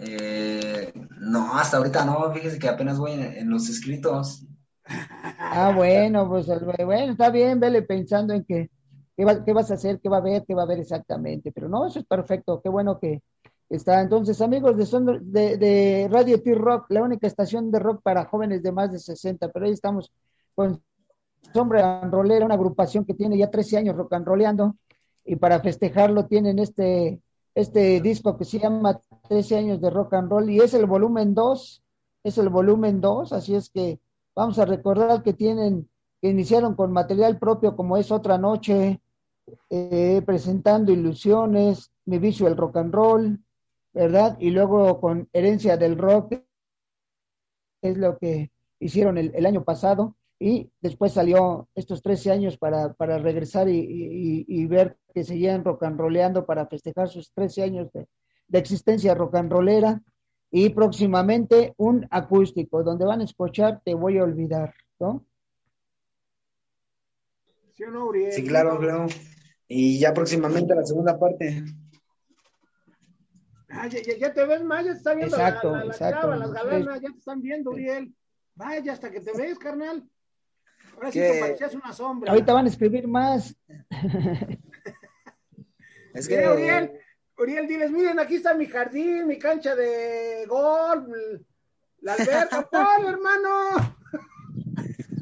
Eh, 0.00 0.92
no, 1.20 1.56
hasta 1.56 1.78
ahorita 1.78 2.04
no, 2.04 2.32
fíjese 2.32 2.58
que 2.58 2.68
apenas 2.68 2.98
voy 2.98 3.12
en, 3.12 3.48
los 3.48 3.68
escritos. 3.68 4.44
Ah, 4.84 5.72
bueno, 5.74 6.28
pues 6.28 6.46
bueno, 6.46 7.12
está 7.12 7.30
bien, 7.30 7.58
vele 7.58 7.82
pensando 7.82 8.34
en 8.34 8.44
que, 8.44 8.70
qué, 9.16 9.24
qué 9.44 9.52
vas 9.52 9.70
a 9.70 9.74
hacer, 9.74 10.00
qué 10.00 10.08
va 10.08 10.18
a 10.18 10.20
ver, 10.20 10.44
qué 10.46 10.54
va 10.54 10.62
a 10.62 10.64
haber 10.64 10.80
exactamente. 10.80 11.50
Pero 11.52 11.68
no, 11.68 11.86
eso 11.86 12.00
es 12.00 12.06
perfecto, 12.06 12.60
qué 12.60 12.68
bueno 12.68 12.98
que, 12.98 13.22
Está 13.68 14.00
entonces, 14.00 14.40
amigos 14.40 14.76
de, 14.76 15.56
de, 15.56 16.08
Radio 16.08 16.40
T-Rock, 16.40 16.86
la 16.90 17.02
única 17.02 17.26
estación 17.26 17.72
de 17.72 17.80
rock 17.80 18.00
para 18.00 18.26
jóvenes 18.26 18.62
de 18.62 18.70
más 18.70 18.92
de 18.92 19.00
60, 19.00 19.48
pero 19.48 19.66
ahí 19.66 19.72
estamos 19.72 20.12
con 20.54 20.80
Sombra 21.52 22.00
Rolera, 22.08 22.44
una 22.44 22.54
agrupación 22.54 23.04
que 23.04 23.14
tiene 23.14 23.36
ya 23.36 23.50
13 23.50 23.78
años 23.78 23.96
rock 23.96 24.12
and 24.12 24.26
rollando, 24.26 24.76
y 25.24 25.34
para 25.34 25.58
festejarlo 25.60 26.26
tienen 26.26 26.60
este, 26.60 27.20
este 27.56 28.00
disco 28.00 28.36
que 28.38 28.44
se 28.44 28.60
llama 28.60 29.00
13 29.28 29.56
años 29.56 29.80
de 29.80 29.90
rock 29.90 30.14
and 30.14 30.30
roll, 30.30 30.48
y 30.48 30.60
es 30.60 30.72
el 30.74 30.86
volumen 30.86 31.34
2, 31.34 31.82
es 32.22 32.38
el 32.38 32.48
volumen 32.48 33.00
2, 33.00 33.32
así 33.32 33.56
es 33.56 33.68
que 33.70 33.98
vamos 34.36 34.60
a 34.60 34.64
recordar 34.64 35.24
que 35.24 35.32
tienen, 35.32 35.88
que 36.22 36.28
iniciaron 36.30 36.76
con 36.76 36.92
material 36.92 37.38
propio 37.38 37.74
como 37.74 37.96
es 37.96 38.12
Otra 38.12 38.38
Noche, 38.38 39.00
eh, 39.70 40.22
presentando 40.24 40.92
Ilusiones, 40.92 41.90
Mi 42.04 42.18
Vicio 42.20 42.46
el 42.46 42.56
Rock 42.56 42.76
and 42.76 42.94
Roll, 42.94 43.40
¿verdad? 43.96 44.36
Y 44.38 44.50
luego 44.50 45.00
con 45.00 45.26
Herencia 45.32 45.78
del 45.78 45.96
Rock, 45.96 46.34
es 47.80 47.96
lo 47.96 48.18
que 48.18 48.50
hicieron 48.78 49.16
el, 49.16 49.46
año 49.46 49.64
pasado, 49.64 50.16
y 50.38 50.70
después 50.82 51.14
salió 51.14 51.70
estos 51.74 52.02
13 52.02 52.30
años 52.30 52.58
para, 52.58 52.92
para 52.92 53.16
regresar 53.16 53.68
y, 53.70 54.66
ver 54.66 54.98
que 55.14 55.24
seguían 55.24 55.64
rock 55.64 55.84
and 55.84 55.98
rollando 55.98 56.44
para 56.44 56.66
festejar 56.66 57.08
sus 57.08 57.32
13 57.32 57.62
años 57.62 57.90
de, 57.92 58.06
de 58.48 58.58
existencia 58.58 59.14
rock 59.14 59.36
and 59.36 59.50
rollera 59.50 60.02
y 60.50 60.68
próximamente 60.68 61.72
un 61.78 62.06
acústico 62.10 62.82
donde 62.82 63.06
van 63.06 63.22
a 63.22 63.24
escuchar 63.24 63.80
Te 63.82 63.94
voy 63.94 64.18
a 64.18 64.24
olvidar, 64.24 64.74
¿no? 65.00 65.24
¿Sí 67.72 67.84
o 67.84 67.90
no, 67.90 68.06
Uriel? 68.08 68.32
Sí, 68.32 68.44
claro, 68.44 68.78
claro. 68.78 69.06
Y 69.68 69.98
ya 69.98 70.12
próximamente 70.12 70.74
la 70.74 70.84
segunda 70.84 71.18
parte. 71.18 71.64
Ah, 73.78 73.88
ya, 73.88 74.32
te 74.32 74.46
ves 74.46 74.64
más, 74.64 74.84
ya 74.84 74.92
te 74.92 74.98
están 74.98 75.18
viendo 75.18 75.36
exacto, 75.36 75.72
la, 75.72 75.84
la, 75.84 75.92
exacto. 75.92 76.34
las 76.34 76.52
galanas, 76.52 77.00
ya 77.00 77.10
te 77.10 77.18
están 77.18 77.42
viendo, 77.42 77.70
Uriel. 77.70 78.14
Vaya, 78.54 78.92
hasta 78.92 79.10
que 79.10 79.20
te 79.20 79.32
ves, 79.36 79.58
carnal. 79.58 80.08
Ahora 80.94 81.12
sí 81.12 81.18
te 81.18 81.40
parecías 81.40 81.74
una 81.74 81.92
sombra. 81.92 82.32
Ahorita 82.32 82.52
van 82.54 82.66
a 82.66 82.68
escribir 82.68 83.06
más. 83.06 83.54
es 86.14 86.26
que... 86.26 86.48
Uriel, 86.48 86.92
Uriel, 87.38 87.68
diles, 87.68 87.90
miren, 87.90 88.18
aquí 88.18 88.36
está 88.36 88.54
mi 88.54 88.66
jardín, 88.66 89.26
mi 89.26 89.38
cancha 89.38 89.74
de 89.74 90.46
golf, 90.46 91.06
la 92.00 92.14
alberca, 92.14 92.68
¡Pol, 92.70 93.06
hermano! 93.06 93.96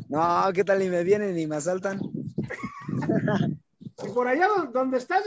No, 0.08 0.52
¿qué 0.52 0.62
tal? 0.62 0.78
Ni 0.78 0.88
me 0.88 1.02
vienen 1.02 1.34
ni 1.34 1.48
me 1.48 1.56
asaltan. 1.56 2.00
Y 4.04 4.08
por 4.10 4.28
allá 4.28 4.48
donde 4.72 4.98
estás 4.98 5.24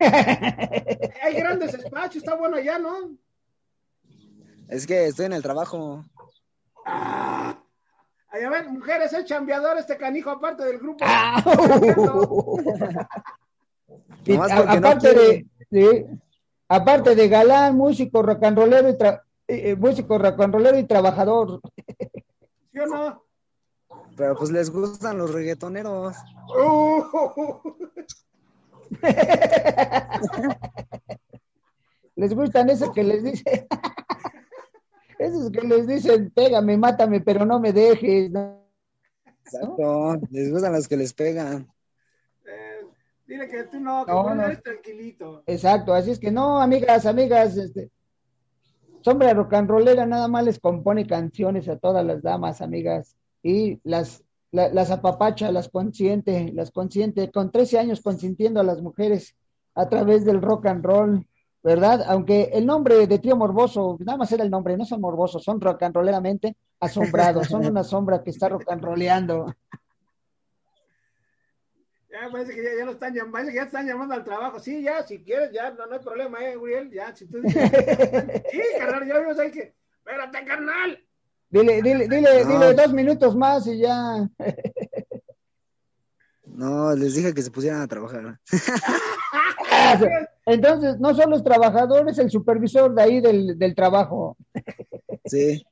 hay 1.22 1.34
grandes 1.34 1.74
espacios, 1.74 2.22
está 2.22 2.34
bueno 2.36 2.56
allá, 2.56 2.78
¿no? 2.78 3.16
Es 4.68 4.86
que 4.86 5.06
estoy 5.06 5.26
en 5.26 5.32
el 5.32 5.42
trabajo. 5.42 6.04
Ah, 6.84 7.58
allá 8.28 8.50
ven, 8.50 8.72
mujeres, 8.74 9.12
es 9.12 9.24
chambeador 9.24 9.78
este 9.78 9.96
canijo 9.96 10.30
aparte 10.30 10.64
del 10.64 10.78
grupo. 10.78 11.04
Ah. 11.06 11.42
aparte 14.68 15.14
de, 15.14 15.46
Sí. 15.70 16.06
Aparte 16.68 17.14
de 17.14 17.28
galán, 17.28 17.76
músico, 17.76 18.22
rock 18.22 18.44
and 18.44 18.58
rollero 18.58 18.90
y 18.90 18.92
eh, 18.92 19.20
eh, 19.48 19.76
músico, 19.76 20.18
rock 20.18 20.40
and 20.40 20.54
rollero 20.54 20.78
y 20.78 20.84
trabajador. 20.84 21.60
¿Sí 22.72 22.78
o 22.78 22.86
no? 22.86 23.24
Pero 24.16 24.36
pues 24.36 24.50
les 24.50 24.70
gustan 24.70 25.16
los 25.18 25.32
reggaetoneros. 25.32 26.16
Uh. 26.48 27.04
les 32.28 32.36
gustan 32.36 32.68
esos 32.68 32.90
que 32.90 33.02
les 33.02 33.22
dicen, 33.22 33.66
esos 35.18 35.50
que 35.50 35.62
les 35.62 35.86
dicen, 35.86 36.30
pégame, 36.30 36.76
mátame, 36.76 37.20
pero 37.20 37.46
no 37.46 37.58
me 37.58 37.72
dejes. 37.72 38.30
Exacto, 39.44 40.20
les 40.30 40.52
gustan 40.52 40.72
los 40.72 40.86
que 40.86 40.96
les 40.96 41.14
pegan. 41.14 41.66
Dile 43.26 43.46
que 43.48 43.64
tú 43.64 43.78
no, 43.78 44.06
que 44.06 44.12
no, 44.12 44.34
no. 44.34 44.60
tranquilito. 44.60 45.42
Exacto, 45.46 45.92
así 45.92 46.10
es 46.10 46.18
que 46.18 46.30
no, 46.30 46.60
amigas, 46.60 47.04
amigas, 47.04 47.56
este, 47.58 47.90
Sombra 49.02 49.34
Rock 49.34 49.52
and 49.54 49.68
Rollera 49.68 50.06
nada 50.06 50.28
más 50.28 50.44
les 50.44 50.58
compone 50.58 51.06
canciones 51.06 51.68
a 51.68 51.78
todas 51.78 52.04
las 52.04 52.22
damas, 52.22 52.62
amigas, 52.62 53.16
y 53.42 53.80
las, 53.84 54.24
las 54.50 54.90
apapacha, 54.90 55.52
las 55.52 55.68
consiente, 55.68 56.52
las 56.54 56.70
consiente, 56.70 57.30
con 57.30 57.50
13 57.50 57.78
años 57.78 58.00
consintiendo 58.00 58.60
a 58.60 58.64
las 58.64 58.80
mujeres 58.80 59.36
a 59.74 59.88
través 59.88 60.24
del 60.24 60.40
rock 60.40 60.66
and 60.66 60.84
roll, 60.84 61.27
¿verdad? 61.62 62.04
Aunque 62.06 62.50
el 62.52 62.66
nombre 62.66 63.06
de 63.06 63.18
Tío 63.18 63.36
Morboso, 63.36 63.96
nada 64.00 64.18
más 64.18 64.32
era 64.32 64.44
el 64.44 64.50
nombre, 64.50 64.76
no 64.76 64.84
son 64.84 65.00
morbosos, 65.00 65.42
son 65.42 65.60
rock 65.60 65.82
and 65.82 65.94
rolleramente 65.94 66.56
asombrados, 66.80 67.48
son 67.48 67.66
una 67.66 67.82
sombra 67.84 68.22
que 68.22 68.30
está 68.30 68.48
rock 68.48 68.70
and 68.70 68.84
rolleando. 68.84 69.54
Ya 72.10 72.30
parece 72.32 72.54
que 72.54 72.64
ya, 72.64 72.70
ya 72.78 72.84
lo 72.86 72.92
están 72.92 73.12
llamando, 73.12 73.32
parece 73.32 73.50
que 73.52 73.56
ya 73.58 73.62
están 73.64 73.86
llamando 73.86 74.14
al 74.14 74.24
trabajo. 74.24 74.58
Sí, 74.58 74.82
ya, 74.82 75.06
si 75.06 75.22
quieres, 75.22 75.52
ya, 75.52 75.70
no, 75.70 75.86
no 75.86 75.92
hay 75.92 76.00
problema, 76.00 76.42
eh, 76.42 76.56
Uriel, 76.56 76.90
ya, 76.90 77.14
si 77.14 77.26
tú 77.26 77.38
dices. 77.40 77.70
sí, 78.50 78.60
carnal, 78.78 79.06
ya 79.06 79.18
vimos 79.20 79.38
ahí 79.38 79.50
que, 79.52 79.74
espérate, 79.98 80.44
carnal. 80.44 80.98
Dile, 81.50 81.82
dile, 81.82 82.08
dile, 82.08 82.44
dile 82.44 82.74
dos 82.74 82.92
minutos 82.92 83.36
más 83.36 83.66
y 83.66 83.78
ya. 83.78 84.28
No, 86.44 86.94
les 86.94 87.14
dije 87.14 87.32
que 87.32 87.42
se 87.42 87.50
pusieran 87.50 87.82
a 87.82 87.86
trabajar. 87.86 88.40
Entonces, 90.46 90.98
no 90.98 91.14
son 91.14 91.30
los 91.30 91.44
trabajadores, 91.44 92.18
el 92.18 92.30
supervisor 92.30 92.94
de 92.94 93.02
ahí 93.02 93.20
del, 93.20 93.58
del 93.58 93.74
trabajo. 93.74 94.36
Sí. 95.26 95.64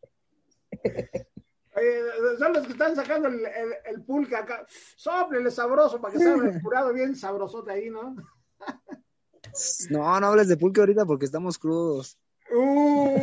son 2.39 2.53
los 2.53 2.67
que 2.67 2.73
están 2.73 2.95
sacando 2.95 3.29
el, 3.29 3.41
el, 3.87 4.03
pulque 4.03 4.37
acá. 4.37 4.67
Sóplele 4.97 5.51
sabroso 5.51 6.01
para 6.01 6.13
que 6.13 6.21
salga 6.21 6.61
curado 6.61 6.93
bien 6.93 7.17
sabrosote 7.17 7.73
ahí, 7.73 7.91
¿no? 7.91 8.17
no, 9.91 10.21
no 10.21 10.27
hables 10.27 10.49
de 10.49 10.57
pulque 10.57 10.81
ahorita 10.81 11.07
porque 11.07 11.27
estamos 11.27 11.59
crudos. 11.59 12.19
Uh. 12.55 13.19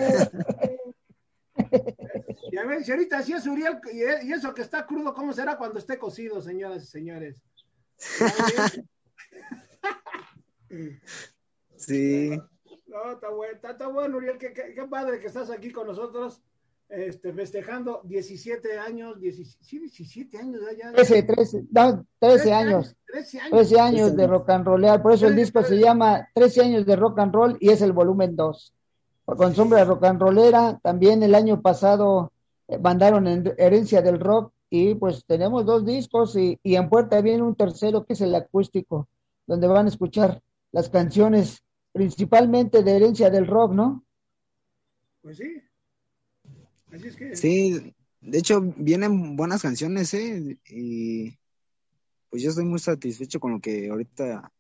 ya 2.52 2.66
ven, 2.66 2.84
si 2.84 2.92
ahorita 2.92 3.20
así 3.20 3.34
es 3.34 3.48
Uriel 3.48 3.80
y 3.92 4.34
eso 4.34 4.54
que 4.54 4.64
está 4.64 4.86
crudo, 4.86 5.14
¿cómo 5.14 5.34
será 5.34 5.58
cuando 5.58 5.80
esté 5.80 5.98
cocido, 5.98 6.42
señoras 6.42 6.84
y 6.84 6.88
señores? 6.88 7.42
Sí. 11.76 12.30
No, 12.88 13.12
está 13.12 13.30
bueno, 13.30 13.60
está, 13.62 13.88
bueno, 13.88 14.18
Uriel, 14.18 14.38
qué, 14.38 14.54
qué 14.54 14.84
padre 14.90 15.20
que 15.20 15.28
estás 15.28 15.50
aquí 15.50 15.72
con 15.72 15.88
nosotros 15.88 16.42
este, 16.90 17.34
festejando 17.34 18.02
17 18.04 18.78
años, 18.78 19.20
17, 19.20 20.38
años 20.38 20.62
ya. 20.78 20.92
13, 20.92 21.24
13, 21.24 21.66
13, 22.20 22.54
años. 22.54 22.96
13 23.08 23.40
años. 23.40 23.52
13 23.52 23.80
años 23.80 24.16
de 24.16 24.28
rock 24.28 24.50
and 24.52 24.66
rollear, 24.66 25.02
por 25.02 25.14
eso 25.14 25.28
el 25.28 25.36
disco 25.36 25.64
se 25.64 25.78
llama 25.78 26.30
13 26.36 26.62
años 26.62 26.86
de 26.86 26.96
rock 26.96 27.20
and 27.20 27.34
roll 27.34 27.58
y 27.60 27.70
es 27.70 27.82
el 27.82 27.94
volumen 27.94 28.36
2. 28.36 28.74
Con 29.26 29.56
sombra 29.56 29.84
rock 29.86 30.04
and 30.04 30.22
rollera, 30.22 30.80
también 30.84 31.24
el 31.24 31.34
año 31.34 31.62
pasado 31.62 32.32
eh, 32.68 32.78
mandaron 32.78 33.28
en 33.28 33.54
herencia 33.58 34.02
del 34.02 34.20
rock 34.20 34.54
y 34.70 34.94
pues 34.96 35.26
tenemos 35.26 35.66
dos 35.66 35.86
discos 35.86 36.36
y, 36.36 36.60
y 36.62 36.76
en 36.76 36.90
puerta 36.90 37.22
viene 37.22 37.42
un 37.42 37.56
tercero 37.56 38.06
que 38.06 38.14
es 38.14 38.22
el 38.22 38.36
acústico, 38.36 39.08
donde 39.48 39.68
van 39.68 39.86
a 39.86 39.90
escuchar 39.90 40.42
las 40.74 40.90
canciones 40.90 41.64
principalmente 41.94 42.84
de 42.84 42.96
herencia 42.98 43.30
del 43.30 43.48
rock, 43.48 43.74
¿no? 43.74 44.06
Pues 45.22 45.38
sí, 45.38 45.64
Sí, 47.34 47.94
de 48.22 48.38
hecho 48.38 48.62
vienen 48.78 49.36
buenas 49.36 49.62
canciones, 49.62 50.14
¿eh? 50.14 50.60
Y 50.70 51.38
pues 52.30 52.44
yo 52.44 52.50
estoy 52.50 52.66
muy 52.66 52.80
satisfecho 52.80 53.40
con 53.40 53.54
lo 53.54 53.60
que 53.60 53.90
ahorita 53.90 54.52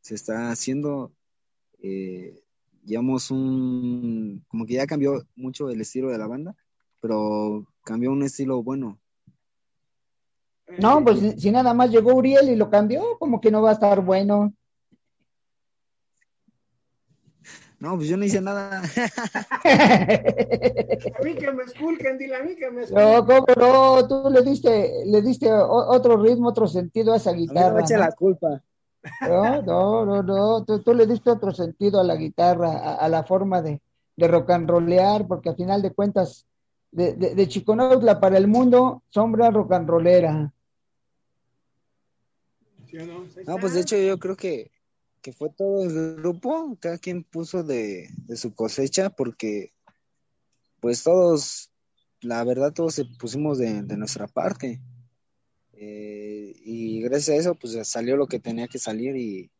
se 0.00 0.14
está 0.14 0.50
haciendo. 0.50 1.12
Eh, 1.82 2.42
llevamos 2.84 3.30
un, 3.30 4.44
como 4.48 4.64
que 4.66 4.74
ya 4.74 4.86
cambió 4.86 5.26
mucho 5.36 5.68
el 5.68 5.80
estilo 5.80 6.10
de 6.10 6.18
la 6.18 6.26
banda, 6.26 6.56
pero 7.00 7.66
cambió 7.82 8.12
un 8.12 8.22
estilo 8.22 8.62
bueno. 8.62 8.98
No, 10.78 11.04
pues 11.04 11.40
si 11.40 11.50
nada 11.50 11.74
más 11.74 11.90
llegó 11.90 12.14
Uriel 12.14 12.48
y 12.48 12.56
lo 12.56 12.70
cambió, 12.70 13.18
como 13.18 13.40
que 13.40 13.50
no 13.50 13.60
va 13.60 13.70
a 13.70 13.74
estar 13.74 14.00
bueno. 14.02 14.54
No, 17.84 17.96
pues 17.96 18.08
yo 18.08 18.16
no 18.16 18.24
hice 18.24 18.40
nada. 18.40 18.80
a 18.80 18.86
mí 21.22 21.34
que 21.34 21.52
me 21.52 21.64
esculquen, 21.64 22.16
dile 22.16 22.36
a 22.36 22.42
mí 22.42 22.56
que 22.56 22.70
me 22.70 22.84
esculquen. 22.84 23.12
No, 23.12 23.26
¿cómo 23.26 23.44
no? 23.58 24.08
Tú 24.08 24.30
le 24.30 24.40
diste, 24.40 25.04
le 25.04 25.20
diste 25.20 25.52
otro 25.52 26.16
ritmo, 26.16 26.48
otro 26.48 26.66
sentido 26.66 27.12
a 27.12 27.18
esa 27.18 27.32
guitarra. 27.32 27.82
no 27.82 27.86
me 27.86 27.98
la 27.98 28.12
culpa. 28.12 28.62
No, 29.28 29.60
no, 29.60 30.06
no, 30.06 30.22
no. 30.22 30.64
Tú, 30.64 30.94
le 30.94 31.06
diste 31.06 31.30
otro 31.30 31.52
sentido 31.52 32.00
a 32.00 32.04
la 32.04 32.16
guitarra, 32.16 32.94
a, 32.94 33.06
la 33.10 33.22
forma 33.24 33.60
de, 33.60 33.82
de 34.16 34.28
rock 34.28 34.52
and 34.52 34.70
rollear, 34.70 35.26
porque 35.26 35.50
al 35.50 35.56
final 35.56 35.82
de 35.82 35.92
cuentas, 35.92 36.46
de, 36.90 37.12
de, 37.12 37.34
de 37.34 37.48
Chiconautla 37.48 38.18
para 38.18 38.38
el 38.38 38.48
mundo, 38.48 39.02
sombra 39.10 39.50
rock 39.50 39.72
and 39.72 39.90
rollera. 39.90 40.50
no, 43.46 43.58
pues 43.60 43.74
de 43.74 43.80
hecho 43.82 43.98
yo 43.98 44.18
creo 44.18 44.36
que 44.36 44.70
que 45.24 45.32
fue 45.32 45.48
todo 45.48 45.82
el 45.84 46.16
grupo, 46.16 46.76
cada 46.78 46.98
quien 46.98 47.24
puso 47.24 47.62
de, 47.64 48.10
su 48.36 48.54
cosecha, 48.54 49.08
porque 49.08 49.72
pues 50.80 51.02
todos, 51.02 51.70
la 52.20 52.44
verdad, 52.44 52.74
todos 52.74 52.94
se 52.94 53.06
pusimos 53.06 53.56
de, 53.56 53.82
nuestra 53.96 54.28
parte. 54.28 54.82
Eh, 55.72 56.52
y 56.62 57.00
gracias 57.00 57.30
a 57.30 57.40
eso, 57.40 57.54
pues 57.54 57.74
salió 57.88 58.18
lo 58.18 58.26
que 58.26 58.38
tenía 58.38 58.68
que 58.68 58.78
salir 58.78 59.16
y 59.16 59.50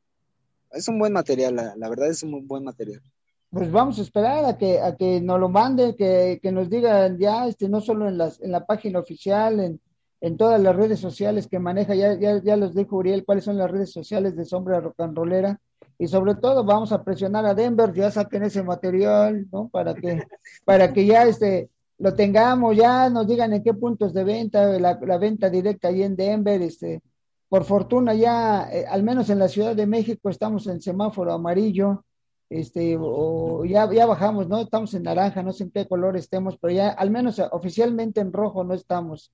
es 0.71 0.87
un 0.87 0.99
buen 0.99 1.15
material, 1.15 1.55
la, 1.55 1.89
verdad 1.89 2.11
es 2.11 2.23
un 2.23 2.47
buen 2.47 2.63
material. 2.63 3.01
pues 3.49 3.73
vamos 3.73 3.99
a 3.99 4.03
esperar 4.03 4.45
a 4.45 4.59
que, 4.59 4.81
a 4.81 4.97
que 4.97 5.23
nos 5.23 5.41
lo 5.41 5.49
manden, 5.49 5.97
que, 5.97 6.41
que 6.43 6.53
nos 6.53 6.69
digan 6.69 7.17
ya, 7.17 7.49
este, 7.49 7.71
no 7.71 7.81
solo 7.81 8.07
en, 8.07 8.19
las, 8.19 8.39
en 8.43 8.53
la 8.53 8.67
página 8.67 8.99
oficial, 8.99 9.61
en, 9.61 9.81
en 10.25 10.39
todas 10.39 10.59
las 10.59 10.75
redes 10.75 11.01
sociales 11.01 11.49
que 11.49 11.59
maneja, 11.59 11.95
ya, 11.95 12.19
ya, 12.19 12.43
ya 12.43 12.57
los 12.57 12.75
dijo 12.75 12.97
Uriel, 12.97 13.27
cuáles 13.27 13.45
son 13.45 13.59
las 13.59 13.71
redes 13.71 13.93
sociales 13.93 14.35
de 14.35 14.47
Sombra 14.47 14.81
Rollera, 14.81 15.61
y 15.99 16.07
sobre 16.09 16.35
todo 16.37 16.65
vamos 16.65 16.93
a 16.93 17.05
presionar 17.05 17.45
a 17.45 17.53
Denver, 17.53 17.93
ya 17.93 18.11
saquen 18.11 18.43
ese 18.45 18.63
material, 18.63 19.47
¿no? 19.53 19.69
Para 19.69 19.93
que, 19.93 20.23
para 20.65 20.95
que 20.95 21.05
ya 21.05 21.25
este, 21.25 21.69
lo 21.99 22.15
tengamos, 22.15 22.75
ya 22.75 23.11
nos 23.11 23.27
digan 23.27 23.53
en 23.53 23.63
qué 23.63 23.75
puntos 23.75 24.15
de 24.15 24.25
venta, 24.25 24.65
la, 24.79 24.99
la 25.03 25.19
venta 25.19 25.51
directa 25.51 25.89
ahí 25.89 26.03
en 26.03 26.17
Denver, 26.17 26.63
este, 26.63 27.03
por 27.51 27.65
fortuna 27.65 28.15
ya, 28.15 28.67
eh, 28.73 28.87
al 28.89 29.03
menos 29.03 29.29
en 29.29 29.39
la 29.39 29.49
Ciudad 29.49 29.77
de 29.77 29.87
México 29.87 30.31
estamos 30.31 30.67
en 30.69 30.81
semáforo 30.81 31.35
amarillo, 31.35 32.03
este, 32.49 32.97
o 32.99 33.63
ya, 33.67 33.93
ya 33.93 34.07
bajamos, 34.07 34.49
¿no? 34.49 34.63
Estamos 34.63 34.95
en 34.95 35.03
naranja, 35.03 35.43
no 35.43 35.53
sé 35.53 35.65
en 35.65 35.71
qué 35.71 35.87
color 35.87 36.17
estemos, 36.17 36.57
pero 36.59 36.73
ya 36.73 36.89
al 36.89 37.11
menos 37.11 37.39
oficialmente 37.53 38.23
en 38.23 38.33
rojo 38.33 38.65
no 38.65 38.73
estamos. 38.73 39.31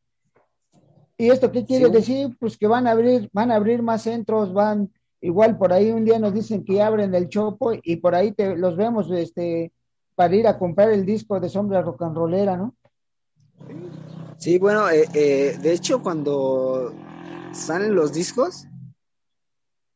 ¿Y 1.21 1.31
esto 1.31 1.53
qué 1.53 1.67
quiere 1.67 1.91
decir? 1.91 2.35
Pues 2.41 2.57
que 2.57 2.67
van 2.67 2.87
a 2.87 2.93
abrir, 2.93 3.29
van 3.35 3.53
a 3.53 3.57
abrir 3.57 3.83
más 3.83 4.05
centros, 4.05 4.55
van, 4.55 4.91
igual 5.21 5.59
por 5.59 5.71
ahí 5.71 5.91
un 5.91 6.07
día 6.07 6.19
nos 6.19 6.33
dicen 6.33 6.65
que 6.65 6.81
abren 6.81 7.15
el 7.15 7.29
Chopo 7.29 7.73
y 7.75 7.97
por 7.97 8.15
ahí 8.15 8.33
te, 8.33 8.57
los 8.57 8.75
vemos, 8.75 9.11
este, 9.11 9.71
para 10.15 10.35
ir 10.35 10.47
a 10.47 10.59
comprar 10.59 10.91
el 10.91 11.05
disco 11.05 11.39
de 11.39 11.51
Sombra 11.51 11.83
Rock 11.83 12.01
and 12.05 12.17
Rollera, 12.17 12.57
¿no? 12.57 12.75
Sí, 14.39 14.59
bueno, 14.59 14.89
eh, 14.89 15.07
eh, 15.13 15.59
de 15.61 15.73
hecho 15.75 16.03
cuando 16.03 16.95
salen 17.53 17.95
los 17.95 18.15
discos, 18.15 18.67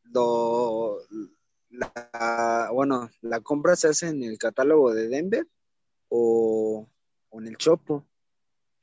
lo, 0.03 0.99
la, 1.71 2.69
bueno, 2.71 3.09
la 3.23 3.41
compra 3.41 3.77
se 3.77 3.89
hace 3.89 4.09
en 4.09 4.23
el 4.25 4.37
catálogo 4.37 4.93
de 4.93 5.09
Denver 5.09 5.49
o, 6.11 6.87
en 7.33 7.47
el 7.47 7.57
Chopo. 7.57 8.05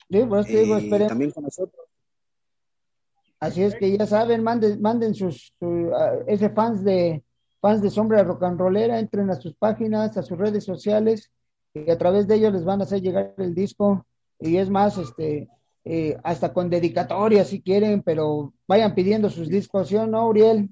Sí, 0.10 0.26
pues 0.28 0.48
digo, 0.48 0.80
También 1.08 1.30
con 1.30 1.44
nosotros. 1.44 1.91
Así 3.42 3.64
es 3.64 3.74
que 3.74 3.98
ya 3.98 4.06
saben, 4.06 4.44
manden, 4.44 4.80
manden 4.82 5.16
sus, 5.16 5.52
ese 6.28 6.52
fans 6.52 6.84
de 6.84 7.24
fans 7.60 7.82
de 7.82 7.90
Sombra 7.90 8.24
Rock 8.24 8.44
and 8.44 8.60
Rollera, 8.60 9.00
entren 9.00 9.32
a 9.32 9.36
sus 9.36 9.56
páginas, 9.56 10.16
a 10.16 10.22
sus 10.22 10.38
redes 10.38 10.64
sociales, 10.64 11.32
y 11.74 11.90
a 11.90 11.98
través 11.98 12.28
de 12.28 12.36
ellos 12.36 12.54
les 12.54 12.64
van 12.64 12.82
a 12.82 12.84
hacer 12.84 13.02
llegar 13.02 13.34
el 13.40 13.56
disco. 13.56 14.06
Y 14.40 14.58
es 14.58 14.70
más, 14.70 14.98
este, 15.00 15.50
eh, 15.86 16.18
hasta 16.24 16.54
con 16.54 16.70
dedicatoria 16.70 17.44
si 17.44 17.62
quieren, 17.62 18.04
pero 18.04 18.54
vayan 18.68 18.94
pidiendo 18.94 19.28
sus 19.30 19.50
discos, 19.50 19.88
¿sí 19.88 19.96
o 19.96 20.06
no, 20.06 20.28
Uriel? 20.28 20.70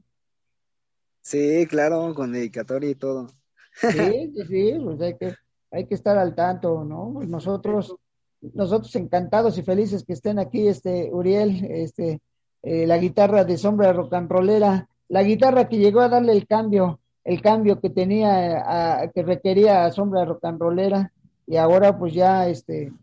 Sí, 1.21 1.65
claro, 1.67 2.13
con 2.13 2.31
dedicatoria 2.31 2.91
y 2.91 2.95
todo. 2.95 3.29
Sí, 3.73 4.31
sí, 4.47 4.77
pues 4.83 5.01
hay 5.01 5.17
que, 5.17 5.33
hay 5.71 5.87
que 5.87 5.95
estar 5.95 6.19
al 6.19 6.35
tanto, 6.35 6.83
¿no? 6.83 7.13
Pues 7.15 7.29
nosotros, 7.29 7.95
nosotros 8.41 8.95
encantados 8.95 9.57
y 9.57 9.63
felices 9.63 10.03
que 10.03 10.13
estén 10.13 10.37
aquí, 10.37 10.67
este, 10.67 11.09
Uriel, 11.11 11.65
este, 11.65 12.21
eh, 12.61 12.85
la 12.85 12.97
guitarra 12.97 13.43
de 13.43 13.57
sombra 13.57 13.93
rock 13.93 14.13
and 14.13 14.29
rollera, 14.29 14.87
la 15.07 15.23
guitarra 15.23 15.67
que 15.67 15.77
llegó 15.77 16.01
a 16.01 16.09
darle 16.09 16.33
el 16.33 16.45
cambio, 16.45 16.99
el 17.23 17.41
cambio 17.41 17.79
que 17.79 17.89
tenía, 17.89 19.11
que 19.13 19.23
requería 19.23 19.85
a 19.85 19.91
sombra 19.91 20.25
rock 20.25 20.45
and 20.45 20.59
rollera, 20.59 21.11
y 21.47 21.57
ahora 21.57 21.97
pues 21.97 22.13
ya, 22.13 22.47
este, 22.47 22.93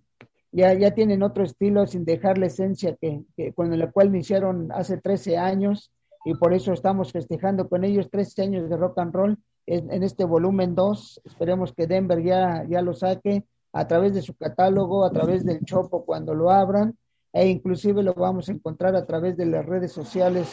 ya, 0.53 0.73
ya 0.75 0.93
tienen 0.93 1.23
otro 1.23 1.45
estilo 1.45 1.87
sin 1.87 2.05
dejar 2.05 2.39
la 2.39 2.47
esencia 2.47 2.97
que, 2.97 3.25
con 3.55 3.77
la 3.77 3.91
cual 3.91 4.09
iniciaron 4.09 4.71
hace 4.73 4.99
13 4.99 5.37
años 5.37 5.91
y 6.25 6.35
por 6.35 6.55
eso 6.55 6.73
estamos 6.73 7.13
festejando 7.13 7.69
con 7.69 7.85
ellos 7.85 8.09
13 8.11 8.43
años 8.43 8.71
de 8.71 8.77
rock 8.77 8.99
and 8.99 9.15
roll 9.15 9.39
en, 9.67 9.93
en 9.93 10.03
este 10.03 10.25
volumen 10.25 10.75
2. 10.75 11.23
Esperemos 11.25 11.73
que 11.73 11.87
Denver 11.87 12.23
ya, 12.23 12.65
ya 12.69 12.83
lo 12.83 12.95
saque 12.95 13.45
a 13.73 13.87
través 13.87 14.15
de 14.15 14.23
su 14.23 14.35
catálogo, 14.37 15.05
a 15.05 15.11
través 15.11 15.45
del 15.45 15.65
Chopo 15.65 16.05
cuando 16.05 16.35
lo 16.35 16.51
abran 16.51 16.97
e 17.37 17.49
inclusive 17.49 18.03
lo 18.03 18.15
vamos 18.15 18.49
a 18.49 18.53
encontrar 18.53 18.97
a 18.97 19.05
través 19.05 19.37
de 19.37 19.45
las 19.45 19.67
redes 19.67 19.93
sociales 19.93 20.49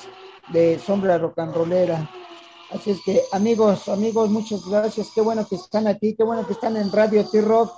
de 0.52 0.78
Sombra 0.80 1.18
Rollera. 1.18 2.10
Así 2.72 2.92
es 2.92 3.00
que 3.06 3.22
amigos, 3.32 3.88
amigos, 3.88 4.30
muchas 4.30 4.68
gracias. 4.68 5.12
Qué 5.16 5.22
bueno 5.22 5.48
que 5.48 5.56
están 5.56 5.88
aquí, 5.88 6.14
qué 6.14 6.26
bueno 6.26 6.46
que 6.46 6.52
están 6.52 6.76
en 6.76 6.92
Radio 6.92 7.26
T-Rock. 7.26 7.72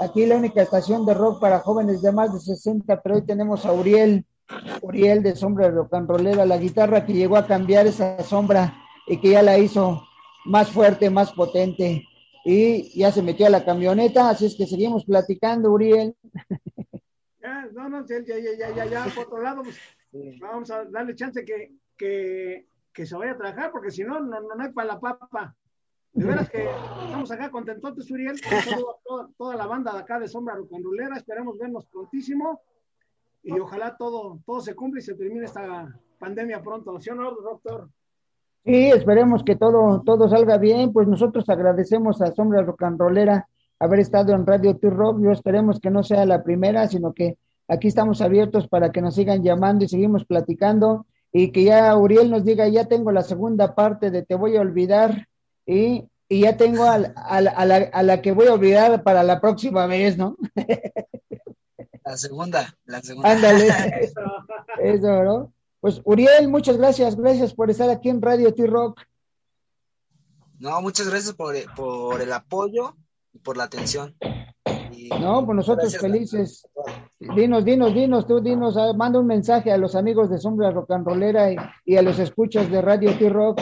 Aquí 0.00 0.26
la 0.26 0.36
única 0.36 0.62
estación 0.62 1.06
de 1.06 1.14
rock 1.14 1.38
para 1.38 1.60
jóvenes 1.60 2.02
de 2.02 2.10
más 2.10 2.32
de 2.32 2.40
60, 2.40 3.00
pero 3.00 3.16
hoy 3.16 3.22
tenemos 3.22 3.64
a 3.64 3.72
Uriel 3.72 4.24
Uriel 4.82 5.22
de 5.22 5.36
Sombra 5.36 5.70
Rollera, 5.70 6.44
la 6.44 6.58
guitarra 6.58 7.06
que 7.06 7.12
llegó 7.12 7.36
a 7.36 7.46
cambiar 7.46 7.86
esa 7.86 8.20
sombra 8.24 8.74
y 9.06 9.18
que 9.18 9.30
ya 9.30 9.42
la 9.42 9.56
hizo 9.58 10.02
más 10.44 10.68
fuerte, 10.68 11.10
más 11.10 11.32
potente. 11.32 12.04
Y 12.44 12.98
ya 12.98 13.12
se 13.12 13.22
metió 13.22 13.46
a 13.46 13.50
la 13.50 13.64
camioneta, 13.64 14.30
así 14.30 14.46
es 14.46 14.56
que 14.56 14.66
seguimos 14.66 15.04
platicando, 15.04 15.70
Uriel. 15.70 16.16
Ya, 17.48 17.66
no, 17.72 17.88
no, 17.88 18.06
ya, 18.06 18.18
ya, 18.20 18.36
ya, 18.38 18.70
ya, 18.74 18.84
ya, 18.84 19.04
por 19.14 19.24
otro 19.26 19.40
lado, 19.40 19.62
pues, 19.62 20.38
vamos 20.38 20.70
a 20.70 20.84
darle 20.84 21.14
chance 21.14 21.42
que, 21.46 21.72
que, 21.96 22.66
que 22.92 23.06
se 23.06 23.16
vaya 23.16 23.32
a 23.32 23.38
trabajar, 23.38 23.70
porque 23.70 23.90
si 23.90 24.04
no, 24.04 24.20
no, 24.20 24.40
no 24.40 24.62
hay 24.62 24.70
para 24.72 24.88
la 24.88 25.00
papa. 25.00 25.56
De 26.12 26.26
veras 26.26 26.50
que 26.50 26.68
estamos 27.04 27.30
acá 27.30 27.50
contentos, 27.50 28.10
Uriel, 28.10 28.38
con 28.40 29.02
toda, 29.06 29.28
toda, 29.38 29.56
la 29.56 29.66
banda 29.66 29.94
de 29.94 30.00
acá 30.00 30.18
de 30.18 30.28
Sombra 30.28 30.56
Rock 30.56 30.74
and 30.74 30.84
Rollera, 30.84 31.16
esperemos 31.16 31.58
vernos 31.58 31.86
prontísimo 31.86 32.60
y 33.42 33.58
ojalá 33.58 33.96
todo, 33.96 34.40
todo 34.44 34.60
se 34.60 34.74
cumpla 34.74 35.00
y 35.00 35.04
se 35.04 35.14
termine 35.14 35.46
esta 35.46 35.88
pandemia 36.18 36.60
pronto. 36.60 37.00
¿Sí 37.00 37.08
o 37.10 37.14
no, 37.14 37.30
doctor? 37.30 37.88
Sí, 38.64 38.90
esperemos 38.90 39.42
que 39.42 39.56
todo, 39.56 40.02
todo 40.02 40.28
salga 40.28 40.58
bien. 40.58 40.92
Pues 40.92 41.08
nosotros 41.08 41.48
agradecemos 41.48 42.20
a 42.20 42.34
Sombra 42.34 42.62
Rollera 42.62 43.48
haber 43.78 44.00
estado 44.00 44.32
en 44.32 44.46
Radio 44.46 44.76
T-Rock. 44.76 45.20
Yo 45.22 45.30
esperemos 45.30 45.80
que 45.80 45.90
no 45.90 46.02
sea 46.02 46.26
la 46.26 46.42
primera, 46.42 46.88
sino 46.88 47.12
que 47.12 47.36
aquí 47.66 47.88
estamos 47.88 48.20
abiertos 48.20 48.68
para 48.68 48.92
que 48.92 49.02
nos 49.02 49.14
sigan 49.14 49.42
llamando 49.42 49.84
y 49.84 49.88
seguimos 49.88 50.24
platicando. 50.24 51.06
Y 51.32 51.52
que 51.52 51.64
ya 51.64 51.94
Uriel 51.96 52.30
nos 52.30 52.44
diga, 52.44 52.66
ya 52.68 52.86
tengo 52.86 53.12
la 53.12 53.22
segunda 53.22 53.74
parte 53.74 54.10
de 54.10 54.22
Te 54.22 54.34
voy 54.34 54.56
a 54.56 54.62
olvidar 54.62 55.28
y, 55.66 56.08
y 56.28 56.40
ya 56.40 56.56
tengo 56.56 56.84
a, 56.84 56.94
a, 56.94 57.36
a, 57.36 57.64
la, 57.66 57.76
a 57.92 58.02
la 58.02 58.22
que 58.22 58.32
voy 58.32 58.46
a 58.46 58.54
olvidar 58.54 59.02
para 59.02 59.22
la 59.22 59.40
próxima 59.40 59.86
vez, 59.86 60.16
¿no? 60.16 60.36
La 62.08 62.16
segunda, 62.16 62.74
la 62.86 63.02
segunda. 63.02 63.30
Ándale. 63.30 63.68
Eso, 64.82 65.24
¿no? 65.24 65.52
Pues 65.78 66.00
Uriel, 66.04 66.48
muchas 66.48 66.78
gracias, 66.78 67.16
gracias 67.16 67.52
por 67.52 67.70
estar 67.70 67.90
aquí 67.90 68.08
en 68.08 68.22
Radio 68.22 68.54
T-Rock. 68.54 69.02
No, 70.58 70.80
muchas 70.80 71.06
gracias 71.06 71.34
por, 71.34 71.54
por, 71.74 72.22
el 72.22 72.32
apoyo 72.32 72.96
y 73.38 73.40
por 73.40 73.56
la 73.56 73.64
atención. 73.64 74.16
Y 74.90 75.08
no, 75.08 75.44
pues 75.44 75.56
nosotros 75.56 75.96
felices. 75.96 76.66
Dinos, 77.18 77.64
dinos, 77.64 77.94
dinos, 77.94 78.26
tú 78.26 78.40
dinos, 78.40 78.76
ah, 78.76 78.92
manda 78.94 79.18
un 79.18 79.26
mensaje 79.26 79.70
a 79.72 79.78
los 79.78 79.94
amigos 79.94 80.30
de 80.30 80.38
Sombra 80.38 80.70
Rock 80.70 80.90
and 80.92 81.06
Rollera 81.06 81.52
y, 81.52 81.56
y 81.84 81.96
a 81.96 82.02
los 82.02 82.18
escuchas 82.18 82.70
de 82.70 82.82
Radio 82.82 83.16
T-Rock. 83.16 83.60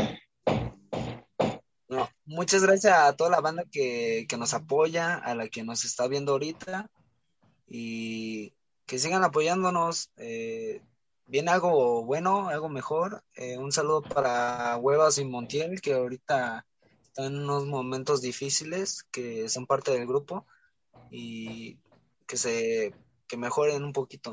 No, 1.89 2.09
muchas 2.25 2.63
gracias 2.63 2.99
a 2.99 3.13
toda 3.15 3.31
la 3.31 3.41
banda 3.41 3.65
que, 3.71 4.27
que 4.29 4.37
nos 4.37 4.55
apoya, 4.55 5.15
a 5.15 5.35
la 5.35 5.49
que 5.49 5.63
nos 5.63 5.85
está 5.85 6.09
viendo 6.09 6.33
ahorita 6.33 6.91
y 7.69 8.53
que 8.87 8.99
sigan 8.99 9.25
apoyándonos. 9.25 10.11
Eh, 10.17 10.83
viene 11.27 11.51
algo 11.51 12.05
bueno, 12.05 12.49
algo 12.49 12.69
mejor. 12.69 13.23
Eh, 13.35 13.59
un 13.59 13.73
saludo 13.73 14.03
para 14.03 14.77
Huevas 14.79 15.19
y 15.19 15.25
Montiel, 15.25 15.81
que 15.81 15.95
ahorita 15.95 16.67
están 17.17 17.33
en 17.33 17.45
unos 17.45 17.65
momentos 17.65 18.21
difíciles, 18.21 19.05
que 19.11 19.49
son 19.49 19.67
parte 19.67 19.91
del 19.91 20.07
grupo 20.07 20.45
y 21.11 21.79
que 22.27 22.37
se 22.37 22.93
que 23.27 23.39
mejoren 23.39 23.83
un 23.85 23.95
poquito. 23.95 24.33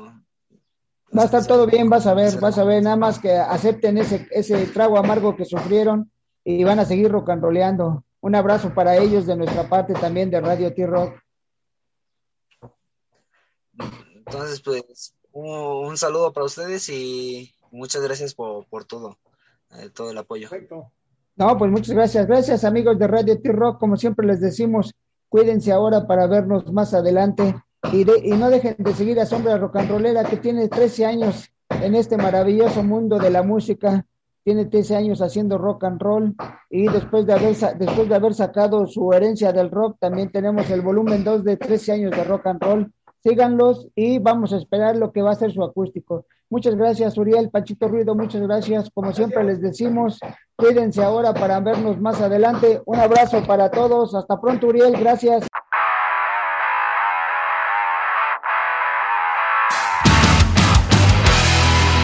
Va 1.16 1.22
a 1.22 1.24
estar 1.24 1.46
todo 1.46 1.66
bien, 1.66 1.88
vas 1.88 2.06
a 2.06 2.12
ver, 2.12 2.38
vas 2.40 2.58
a 2.58 2.64
ver, 2.64 2.82
nada 2.82 2.96
más 2.96 3.18
que 3.18 3.32
acepten 3.32 3.96
ese, 3.96 4.28
ese 4.30 4.66
trago 4.66 4.98
amargo 4.98 5.34
que 5.34 5.46
sufrieron 5.46 6.12
y 6.44 6.62
van 6.62 6.78
a 6.78 6.84
seguir 6.84 7.10
rock 7.10 7.30
and 7.30 7.42
rollando. 7.42 8.04
Un 8.20 8.34
abrazo 8.34 8.74
para 8.74 8.98
ellos 8.98 9.24
de 9.24 9.36
nuestra 9.36 9.66
parte 9.66 9.94
también 9.94 10.30
de 10.30 10.42
Radio 10.42 10.74
T-Rock. 10.74 11.18
Entonces, 14.14 14.60
pues, 14.60 15.14
un, 15.32 15.96
saludo 15.96 16.34
para 16.34 16.44
ustedes 16.44 16.90
y 16.90 17.54
muchas 17.70 18.02
gracias 18.02 18.34
por, 18.34 18.84
todo, 18.84 19.18
eh, 19.70 19.88
todo 19.88 20.10
el 20.10 20.18
apoyo. 20.18 20.50
Perfecto. 20.50 20.92
No, 21.36 21.58
pues 21.58 21.70
muchas 21.70 21.94
gracias. 21.94 22.26
Gracias, 22.26 22.64
amigos 22.64 22.98
de 22.98 23.08
Radio 23.08 23.40
T-Rock. 23.40 23.80
Como 23.80 23.96
siempre 23.96 24.26
les 24.26 24.40
decimos, 24.40 24.94
cuídense 25.28 25.72
ahora 25.72 26.06
para 26.06 26.26
vernos 26.26 26.72
más 26.72 26.94
adelante 26.94 27.56
y, 27.92 28.02
y 28.02 28.36
no 28.36 28.50
dejen 28.50 28.76
de 28.78 28.94
seguir 28.94 29.18
a 29.18 29.26
Sombra 29.26 29.58
Rollera, 29.58 30.24
que 30.24 30.36
tiene 30.36 30.68
13 30.68 31.06
años 31.06 31.50
en 31.70 31.96
este 31.96 32.16
maravilloso 32.16 32.84
mundo 32.84 33.18
de 33.18 33.30
la 33.30 33.42
música. 33.42 34.06
Tiene 34.44 34.66
13 34.66 34.96
años 34.96 35.22
haciendo 35.22 35.58
rock 35.58 35.84
and 35.84 36.00
roll 36.00 36.36
y 36.70 36.86
después 36.86 37.26
de 37.26 37.32
haber, 37.32 37.56
después 37.56 38.08
de 38.08 38.14
haber 38.14 38.34
sacado 38.34 38.86
su 38.86 39.12
herencia 39.12 39.52
del 39.52 39.70
rock, 39.70 39.96
también 39.98 40.30
tenemos 40.30 40.68
el 40.70 40.82
volumen 40.82 41.24
2 41.24 41.44
de 41.44 41.56
13 41.56 41.92
años 41.92 42.10
de 42.10 42.24
rock 42.24 42.46
and 42.46 42.62
roll 42.62 42.92
síganlos 43.24 43.88
y 43.96 44.18
vamos 44.18 44.52
a 44.52 44.58
esperar 44.58 44.96
lo 44.96 45.10
que 45.10 45.22
va 45.22 45.32
a 45.32 45.36
ser 45.36 45.50
su 45.50 45.64
acústico. 45.64 46.26
Muchas 46.50 46.74
gracias, 46.76 47.16
Uriel, 47.18 47.50
Pachito 47.50 47.88
Ruido, 47.88 48.14
muchas 48.14 48.42
gracias. 48.42 48.90
Como 48.92 49.12
siempre 49.12 49.42
les 49.44 49.60
decimos, 49.60 50.18
cuídense 50.56 51.02
ahora 51.02 51.34
para 51.34 51.58
vernos 51.60 52.00
más 52.00 52.20
adelante. 52.20 52.80
Un 52.86 52.96
abrazo 52.96 53.42
para 53.46 53.70
todos. 53.70 54.14
Hasta 54.14 54.40
pronto, 54.40 54.68
Uriel, 54.68 54.92
gracias. 54.92 55.46